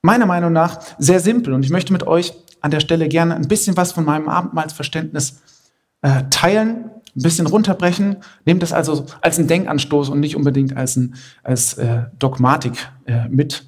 meiner 0.00 0.24
Meinung 0.24 0.54
nach 0.54 0.80
sehr 0.98 1.20
simpel. 1.20 1.52
Und 1.52 1.64
ich 1.64 1.70
möchte 1.70 1.92
mit 1.92 2.06
euch 2.06 2.32
an 2.60 2.70
der 2.70 2.80
Stelle 2.80 3.08
gerne 3.08 3.34
ein 3.34 3.48
bisschen 3.48 3.76
was 3.76 3.92
von 3.92 4.04
meinem 4.04 4.28
Abendmahlsverständnis 4.28 5.40
äh, 6.02 6.24
teilen, 6.30 6.90
ein 7.16 7.22
bisschen 7.22 7.46
runterbrechen. 7.46 8.16
Nehmt 8.44 8.62
das 8.62 8.72
also 8.72 9.06
als 9.20 9.38
einen 9.38 9.48
Denkanstoß 9.48 10.08
und 10.08 10.20
nicht 10.20 10.36
unbedingt 10.36 10.76
als, 10.76 10.96
ein, 10.96 11.14
als 11.42 11.74
äh, 11.74 12.04
Dogmatik 12.18 12.74
äh, 13.06 13.28
mit. 13.28 13.64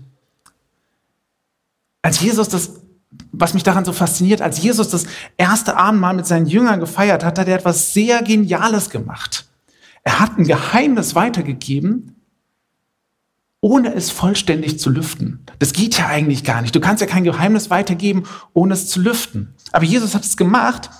Als 2.02 2.20
Jesus 2.20 2.48
das 2.48 2.82
was 3.30 3.54
mich 3.54 3.62
daran 3.62 3.84
so 3.84 3.92
fasziniert, 3.92 4.42
als 4.42 4.62
Jesus 4.62 4.88
das 4.88 5.06
erste 5.36 5.76
Abendmahl 5.76 6.14
mit 6.14 6.26
seinen 6.26 6.46
Jüngern 6.46 6.80
gefeiert 6.80 7.24
hat, 7.24 7.38
hat 7.38 7.48
er 7.48 7.56
etwas 7.56 7.92
sehr 7.92 8.22
Geniales 8.22 8.90
gemacht. 8.90 9.46
Er 10.02 10.18
hat 10.18 10.38
ein 10.38 10.44
Geheimnis 10.44 11.14
weitergegeben, 11.14 12.21
ohne 13.62 13.94
es 13.94 14.10
vollständig 14.10 14.80
zu 14.80 14.90
lüften. 14.90 15.46
Das 15.60 15.72
geht 15.72 15.96
ja 15.96 16.08
eigentlich 16.08 16.42
gar 16.42 16.60
nicht. 16.60 16.74
Du 16.74 16.80
kannst 16.80 17.00
ja 17.00 17.06
kein 17.06 17.22
Geheimnis 17.22 17.70
weitergeben, 17.70 18.24
ohne 18.52 18.74
es 18.74 18.88
zu 18.88 19.00
lüften. 19.00 19.54
Aber 19.70 19.84
Jesus 19.84 20.14
hat 20.14 20.24
es 20.24 20.36
gemacht. 20.36 20.90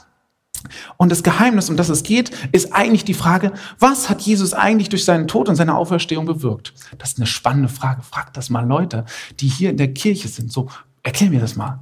Und 0.96 1.11
das 1.11 1.25
Geheimnis, 1.25 1.68
um 1.68 1.77
das 1.77 1.88
es 1.88 2.05
geht, 2.05 2.31
ist 2.53 2.72
eigentlich 2.72 3.05
die 3.05 3.14
Frage, 3.14 3.53
was 3.81 4.09
hat 4.09 4.22
Jesus 4.22 4.55
eigentlich 4.55 4.88
durch 4.88 5.05
seinen 5.05 5.27
Tod 5.27 5.48
und 5.48 5.57
seine 5.57 5.75
Auferstehung 5.75 6.25
bewirkt? 6.25 6.72
Das 6.98 7.11
ist 7.11 7.18
eine 7.18 7.27
spannende 7.27 7.68
Frage. 7.68 8.03
Fragt 8.03 8.37
das 8.37 8.48
mal 8.48 8.64
Leute, 8.64 9.07
die 9.40 9.48
hier 9.48 9.70
in 9.70 9.77
der 9.77 9.92
Kirche 9.92 10.29
sind. 10.29 10.53
So, 10.53 10.70
erklär 11.03 11.31
mir 11.31 11.40
das 11.40 11.57
mal. 11.57 11.81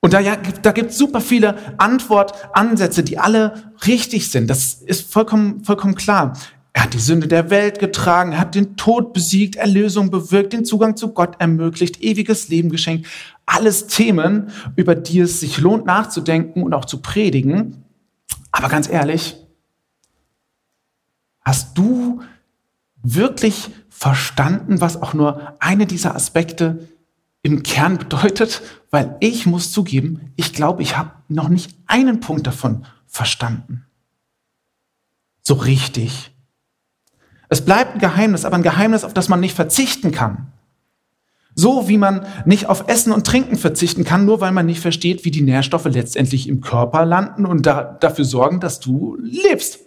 Und 0.00 0.12
da, 0.12 0.20
ja, 0.20 0.36
da 0.36 0.72
gibt 0.72 0.90
es 0.90 0.98
super 0.98 1.22
viele 1.22 1.56
Antwortansätze, 1.78 3.02
die 3.02 3.18
alle 3.18 3.72
richtig 3.86 4.30
sind. 4.30 4.48
Das 4.48 4.74
ist 4.74 5.10
vollkommen, 5.10 5.64
vollkommen 5.64 5.94
klar. 5.94 6.36
Er 6.76 6.82
hat 6.82 6.92
die 6.92 6.98
Sünde 6.98 7.28
der 7.28 7.50
Welt 7.50 7.78
getragen, 7.78 8.32
er 8.32 8.40
hat 8.40 8.56
den 8.56 8.76
Tod 8.76 9.12
besiegt, 9.12 9.54
Erlösung 9.54 10.10
bewirkt, 10.10 10.52
den 10.52 10.64
Zugang 10.64 10.96
zu 10.96 11.14
Gott 11.14 11.36
ermöglicht, 11.38 12.02
ewiges 12.02 12.48
Leben 12.48 12.68
geschenkt. 12.68 13.06
Alles 13.46 13.86
Themen, 13.86 14.50
über 14.74 14.96
die 14.96 15.20
es 15.20 15.38
sich 15.38 15.58
lohnt 15.58 15.86
nachzudenken 15.86 16.64
und 16.64 16.74
auch 16.74 16.84
zu 16.84 17.00
predigen. 17.00 17.84
Aber 18.50 18.68
ganz 18.68 18.88
ehrlich, 18.88 19.36
hast 21.42 21.78
du 21.78 22.22
wirklich 23.04 23.70
verstanden, 23.88 24.80
was 24.80 25.00
auch 25.00 25.14
nur 25.14 25.54
eine 25.60 25.86
dieser 25.86 26.16
Aspekte 26.16 26.88
im 27.42 27.62
Kern 27.62 27.98
bedeutet, 27.98 28.62
weil 28.90 29.16
ich 29.20 29.46
muss 29.46 29.70
zugeben, 29.70 30.32
ich 30.34 30.52
glaube, 30.52 30.82
ich 30.82 30.96
habe 30.96 31.12
noch 31.28 31.48
nicht 31.48 31.76
einen 31.86 32.18
Punkt 32.18 32.48
davon 32.48 32.84
verstanden. 33.06 33.86
So 35.42 35.54
richtig. 35.54 36.33
Es 37.54 37.64
bleibt 37.64 37.94
ein 37.94 38.00
Geheimnis, 38.00 38.44
aber 38.44 38.56
ein 38.56 38.64
Geheimnis, 38.64 39.04
auf 39.04 39.14
das 39.14 39.28
man 39.28 39.38
nicht 39.38 39.54
verzichten 39.54 40.10
kann. 40.10 40.48
So 41.54 41.86
wie 41.86 41.98
man 41.98 42.26
nicht 42.46 42.66
auf 42.66 42.88
Essen 42.88 43.12
und 43.12 43.28
Trinken 43.28 43.56
verzichten 43.56 44.02
kann, 44.02 44.24
nur 44.24 44.40
weil 44.40 44.50
man 44.50 44.66
nicht 44.66 44.80
versteht, 44.80 45.24
wie 45.24 45.30
die 45.30 45.42
Nährstoffe 45.42 45.84
letztendlich 45.84 46.48
im 46.48 46.60
Körper 46.60 47.04
landen 47.04 47.46
und 47.46 47.64
da, 47.64 47.96
dafür 48.00 48.24
sorgen, 48.24 48.58
dass 48.58 48.80
du 48.80 49.16
lebst. 49.20 49.78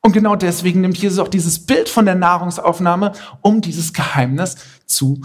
Und 0.00 0.12
genau 0.12 0.34
deswegen 0.34 0.80
nimmt 0.80 0.96
Jesus 0.96 1.18
auch 1.18 1.28
dieses 1.28 1.66
Bild 1.66 1.90
von 1.90 2.06
der 2.06 2.14
Nahrungsaufnahme, 2.14 3.12
um 3.42 3.60
dieses 3.60 3.92
Geheimnis 3.92 4.56
zu 4.86 5.20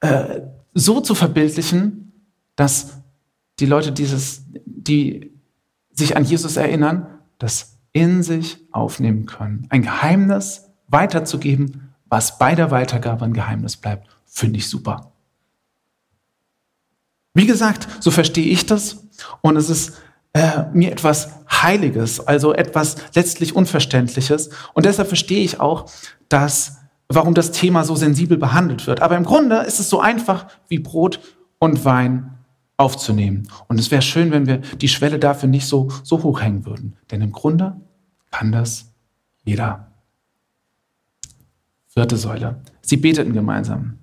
äh, 0.00 0.40
so 0.72 1.02
zu 1.02 1.14
verbildlichen, 1.14 2.24
dass 2.56 3.02
die 3.58 3.66
Leute 3.66 3.92
dieses, 3.92 4.44
die 4.64 5.30
sich 5.92 6.16
an 6.16 6.24
Jesus 6.24 6.56
erinnern, 6.56 7.06
das 7.38 7.77
in 7.92 8.22
sich 8.22 8.58
aufnehmen 8.72 9.26
können. 9.26 9.66
Ein 9.70 9.82
Geheimnis 9.82 10.70
weiterzugeben, 10.88 11.94
was 12.06 12.38
bei 12.38 12.54
der 12.54 12.70
Weitergabe 12.70 13.24
ein 13.24 13.34
Geheimnis 13.34 13.76
bleibt, 13.76 14.08
finde 14.26 14.58
ich 14.58 14.68
super. 14.68 15.12
Wie 17.34 17.46
gesagt, 17.46 17.86
so 18.00 18.10
verstehe 18.10 18.46
ich 18.46 18.66
das 18.66 19.06
und 19.42 19.56
es 19.56 19.70
ist 19.70 20.00
äh, 20.32 20.64
mir 20.72 20.92
etwas 20.92 21.30
Heiliges, 21.50 22.20
also 22.20 22.54
etwas 22.54 22.96
letztlich 23.14 23.54
Unverständliches. 23.54 24.50
Und 24.74 24.86
deshalb 24.86 25.08
verstehe 25.08 25.42
ich 25.42 25.60
auch, 25.60 25.90
dass 26.28 26.78
warum 27.08 27.34
das 27.34 27.52
Thema 27.52 27.84
so 27.84 27.96
sensibel 27.96 28.36
behandelt 28.36 28.86
wird. 28.86 29.00
Aber 29.00 29.16
im 29.16 29.24
Grunde 29.24 29.56
ist 29.60 29.80
es 29.80 29.88
so 29.88 30.00
einfach 30.00 30.46
wie 30.68 30.78
Brot 30.78 31.20
und 31.58 31.84
Wein 31.84 32.37
aufzunehmen. 32.78 33.48
Und 33.66 33.78
es 33.78 33.90
wäre 33.90 34.02
schön, 34.02 34.30
wenn 34.30 34.46
wir 34.46 34.58
die 34.58 34.88
Schwelle 34.88 35.18
dafür 35.18 35.48
nicht 35.48 35.66
so, 35.66 35.88
so 36.02 36.22
hoch 36.22 36.40
hängen 36.40 36.64
würden. 36.64 36.96
Denn 37.10 37.20
im 37.20 37.32
Grunde 37.32 37.76
kann 38.30 38.52
das 38.52 38.92
jeder. 39.44 39.92
Vierte 41.88 42.16
Säule. 42.16 42.62
Sie 42.80 42.96
beteten 42.96 43.32
gemeinsam. 43.32 43.98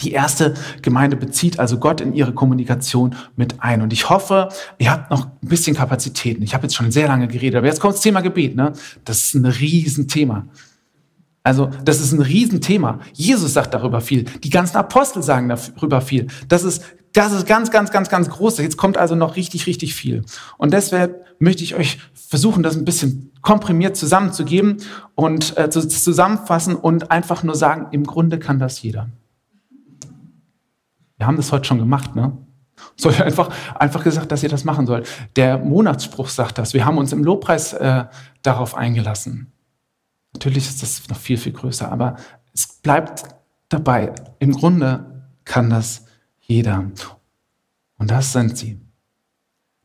Die 0.00 0.12
erste 0.12 0.54
Gemeinde 0.82 1.16
bezieht 1.16 1.58
also 1.58 1.78
Gott 1.78 2.00
in 2.00 2.12
ihre 2.12 2.32
Kommunikation 2.32 3.16
mit 3.36 3.62
ein. 3.62 3.82
Und 3.82 3.92
ich 3.92 4.10
hoffe, 4.10 4.48
ihr 4.78 4.90
habt 4.90 5.10
noch 5.10 5.26
ein 5.26 5.48
bisschen 5.48 5.74
Kapazitäten. 5.76 6.42
Ich 6.42 6.54
habe 6.54 6.64
jetzt 6.64 6.74
schon 6.74 6.90
sehr 6.92 7.08
lange 7.08 7.26
geredet, 7.26 7.58
aber 7.58 7.66
jetzt 7.66 7.80
kommt 7.80 7.94
das 7.94 8.00
Thema 8.00 8.20
Gebet. 8.20 8.54
Ne? 8.54 8.72
Das 9.04 9.18
ist 9.18 9.34
ein 9.34 9.44
Riesenthema. 9.44 10.46
Also 11.42 11.70
das 11.84 12.00
ist 12.00 12.12
ein 12.12 12.20
Riesenthema. 12.20 13.00
Jesus 13.12 13.54
sagt 13.54 13.74
darüber 13.74 14.00
viel. 14.00 14.24
Die 14.24 14.50
ganzen 14.50 14.76
Apostel 14.76 15.22
sagen 15.22 15.48
darüber 15.48 16.00
viel. 16.00 16.26
Das 16.48 16.62
ist, 16.62 16.84
das 17.18 17.32
ist 17.32 17.46
ganz, 17.46 17.72
ganz, 17.72 17.90
ganz, 17.90 18.08
ganz 18.08 18.30
groß. 18.30 18.58
Jetzt 18.58 18.76
kommt 18.76 18.96
also 18.96 19.16
noch 19.16 19.34
richtig, 19.34 19.66
richtig 19.66 19.92
viel. 19.96 20.24
Und 20.56 20.72
deshalb 20.72 21.26
möchte 21.40 21.64
ich 21.64 21.74
euch 21.74 21.98
versuchen, 22.14 22.62
das 22.62 22.76
ein 22.76 22.84
bisschen 22.84 23.32
komprimiert 23.42 23.96
zusammenzugeben 23.96 24.76
und 25.16 25.58
äh, 25.58 25.68
zu, 25.68 25.88
zusammenfassen 25.88 26.76
und 26.76 27.10
einfach 27.10 27.42
nur 27.42 27.56
sagen, 27.56 27.88
im 27.90 28.04
Grunde 28.04 28.38
kann 28.38 28.60
das 28.60 28.80
jeder. 28.82 29.08
Wir 31.16 31.26
haben 31.26 31.36
das 31.36 31.50
heute 31.50 31.64
schon 31.64 31.78
gemacht, 31.78 32.14
ne? 32.14 32.36
So 32.94 33.08
einfach, 33.08 33.50
einfach 33.74 34.04
gesagt, 34.04 34.30
dass 34.30 34.44
ihr 34.44 34.48
das 34.48 34.62
machen 34.62 34.86
sollt. 34.86 35.08
Der 35.34 35.58
Monatsspruch 35.58 36.28
sagt 36.28 36.58
das. 36.58 36.72
Wir 36.72 36.84
haben 36.84 36.98
uns 36.98 37.12
im 37.12 37.24
Lobpreis 37.24 37.72
äh, 37.72 38.04
darauf 38.42 38.76
eingelassen. 38.76 39.50
Natürlich 40.34 40.68
ist 40.68 40.82
das 40.82 41.08
noch 41.08 41.18
viel, 41.18 41.36
viel 41.36 41.52
größer, 41.52 41.90
aber 41.90 42.14
es 42.54 42.68
bleibt 42.68 43.24
dabei. 43.68 44.12
Im 44.38 44.52
Grunde 44.52 45.24
kann 45.44 45.70
das 45.70 46.04
jeder. 46.48 46.90
Und 47.98 48.10
das 48.10 48.32
sind 48.32 48.58
sie. 48.58 48.80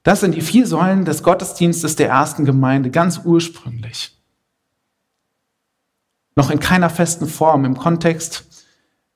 Das 0.01 0.21
sind 0.21 0.33
die 0.33 0.41
vier 0.41 0.65
Säulen 0.65 1.05
des 1.05 1.21
Gottesdienstes 1.21 1.95
der 1.95 2.09
ersten 2.09 2.43
Gemeinde, 2.43 2.89
ganz 2.89 3.21
ursprünglich. 3.23 4.17
Noch 6.35 6.49
in 6.49 6.59
keiner 6.59 6.89
festen 6.89 7.27
Form. 7.27 7.63
Im 7.63 7.77
Kontext 7.77 8.45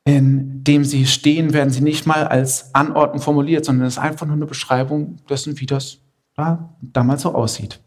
in 0.07 0.63
dem 0.63 0.85
sie 0.85 1.05
stehen, 1.05 1.51
werden 1.51 1.69
sie 1.69 1.81
nicht 1.81 2.05
mal 2.05 2.25
als 2.25 2.73
Anordnung 2.73 3.21
formuliert, 3.21 3.65
sondern 3.65 3.87
es 3.87 3.95
ist 3.95 3.99
einfach 3.99 4.25
nur 4.25 4.37
eine 4.37 4.45
Beschreibung 4.45 5.17
dessen, 5.29 5.59
wie 5.59 5.65
das 5.65 5.97
da 6.33 6.73
damals 6.81 7.23
so 7.23 7.35
aussieht, 7.35 7.81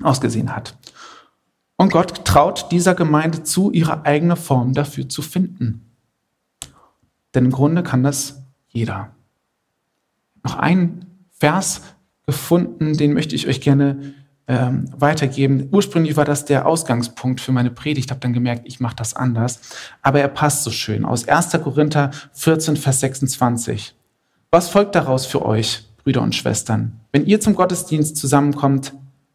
ausgesehen 0.00 0.54
hat. 0.54 0.76
Und 1.76 1.90
Gott 1.90 2.24
traut 2.24 2.70
dieser 2.70 2.94
Gemeinde 2.94 3.42
zu, 3.42 3.72
ihre 3.72 4.04
eigene 4.04 4.36
Form 4.36 4.74
dafür 4.74 5.08
zu 5.08 5.22
finden. 5.22 5.90
Denn 7.34 7.46
im 7.46 7.50
Grunde 7.50 7.82
kann 7.82 8.04
das 8.04 8.44
jeder. 8.76 9.14
Noch 10.44 10.56
einen 10.56 11.06
Vers 11.30 11.82
gefunden, 12.26 12.96
den 12.96 13.14
möchte 13.14 13.34
ich 13.34 13.48
euch 13.48 13.60
gerne 13.60 14.14
ähm, 14.48 14.88
weitergeben. 14.96 15.68
Ursprünglich 15.72 16.16
war 16.16 16.24
das 16.24 16.44
der 16.44 16.66
Ausgangspunkt 16.66 17.40
für 17.40 17.52
meine 17.52 17.70
Predigt. 17.70 18.10
Habe 18.10 18.20
dann 18.20 18.32
gemerkt, 18.32 18.62
ich 18.64 18.78
mache 18.78 18.96
das 18.96 19.14
anders. 19.14 19.60
Aber 20.02 20.20
er 20.20 20.28
passt 20.28 20.62
so 20.62 20.70
schön. 20.70 21.04
Aus 21.04 21.26
1. 21.26 21.52
Korinther 21.64 22.10
14, 22.32 22.76
Vers 22.76 23.00
26. 23.00 23.94
Was 24.50 24.68
folgt 24.68 24.94
daraus 24.94 25.26
für 25.26 25.44
euch, 25.44 25.84
Brüder 26.02 26.22
und 26.22 26.34
Schwestern? 26.34 27.00
Wenn 27.12 27.26
ihr 27.26 27.40
zum 27.40 27.54
Gottesdienst 27.54 28.16
zusammenkommt, 28.16 28.92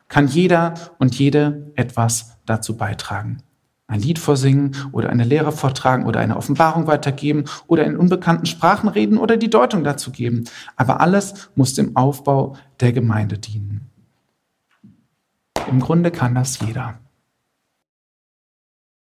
kann 0.07 0.27
jeder 0.27 0.75
und 0.97 1.15
jede 1.15 1.71
etwas 1.75 2.37
dazu 2.45 2.77
beitragen. 2.77 3.43
Ein 3.91 3.99
Lied 3.99 4.19
vorsingen 4.19 4.73
oder 4.93 5.09
eine 5.09 5.25
Lehre 5.25 5.51
vortragen 5.51 6.05
oder 6.05 6.21
eine 6.21 6.37
Offenbarung 6.37 6.87
weitergeben 6.87 7.43
oder 7.67 7.83
in 7.83 7.97
unbekannten 7.97 8.45
Sprachen 8.45 8.87
reden 8.87 9.17
oder 9.17 9.35
die 9.35 9.49
Deutung 9.49 9.83
dazu 9.83 10.11
geben. 10.11 10.45
Aber 10.77 11.01
alles 11.01 11.49
muss 11.55 11.73
dem 11.73 11.97
Aufbau 11.97 12.55
der 12.79 12.93
Gemeinde 12.93 13.37
dienen. 13.37 13.89
Im 15.69 15.81
Grunde 15.81 16.09
kann 16.09 16.35
das 16.35 16.61
jeder. 16.61 16.99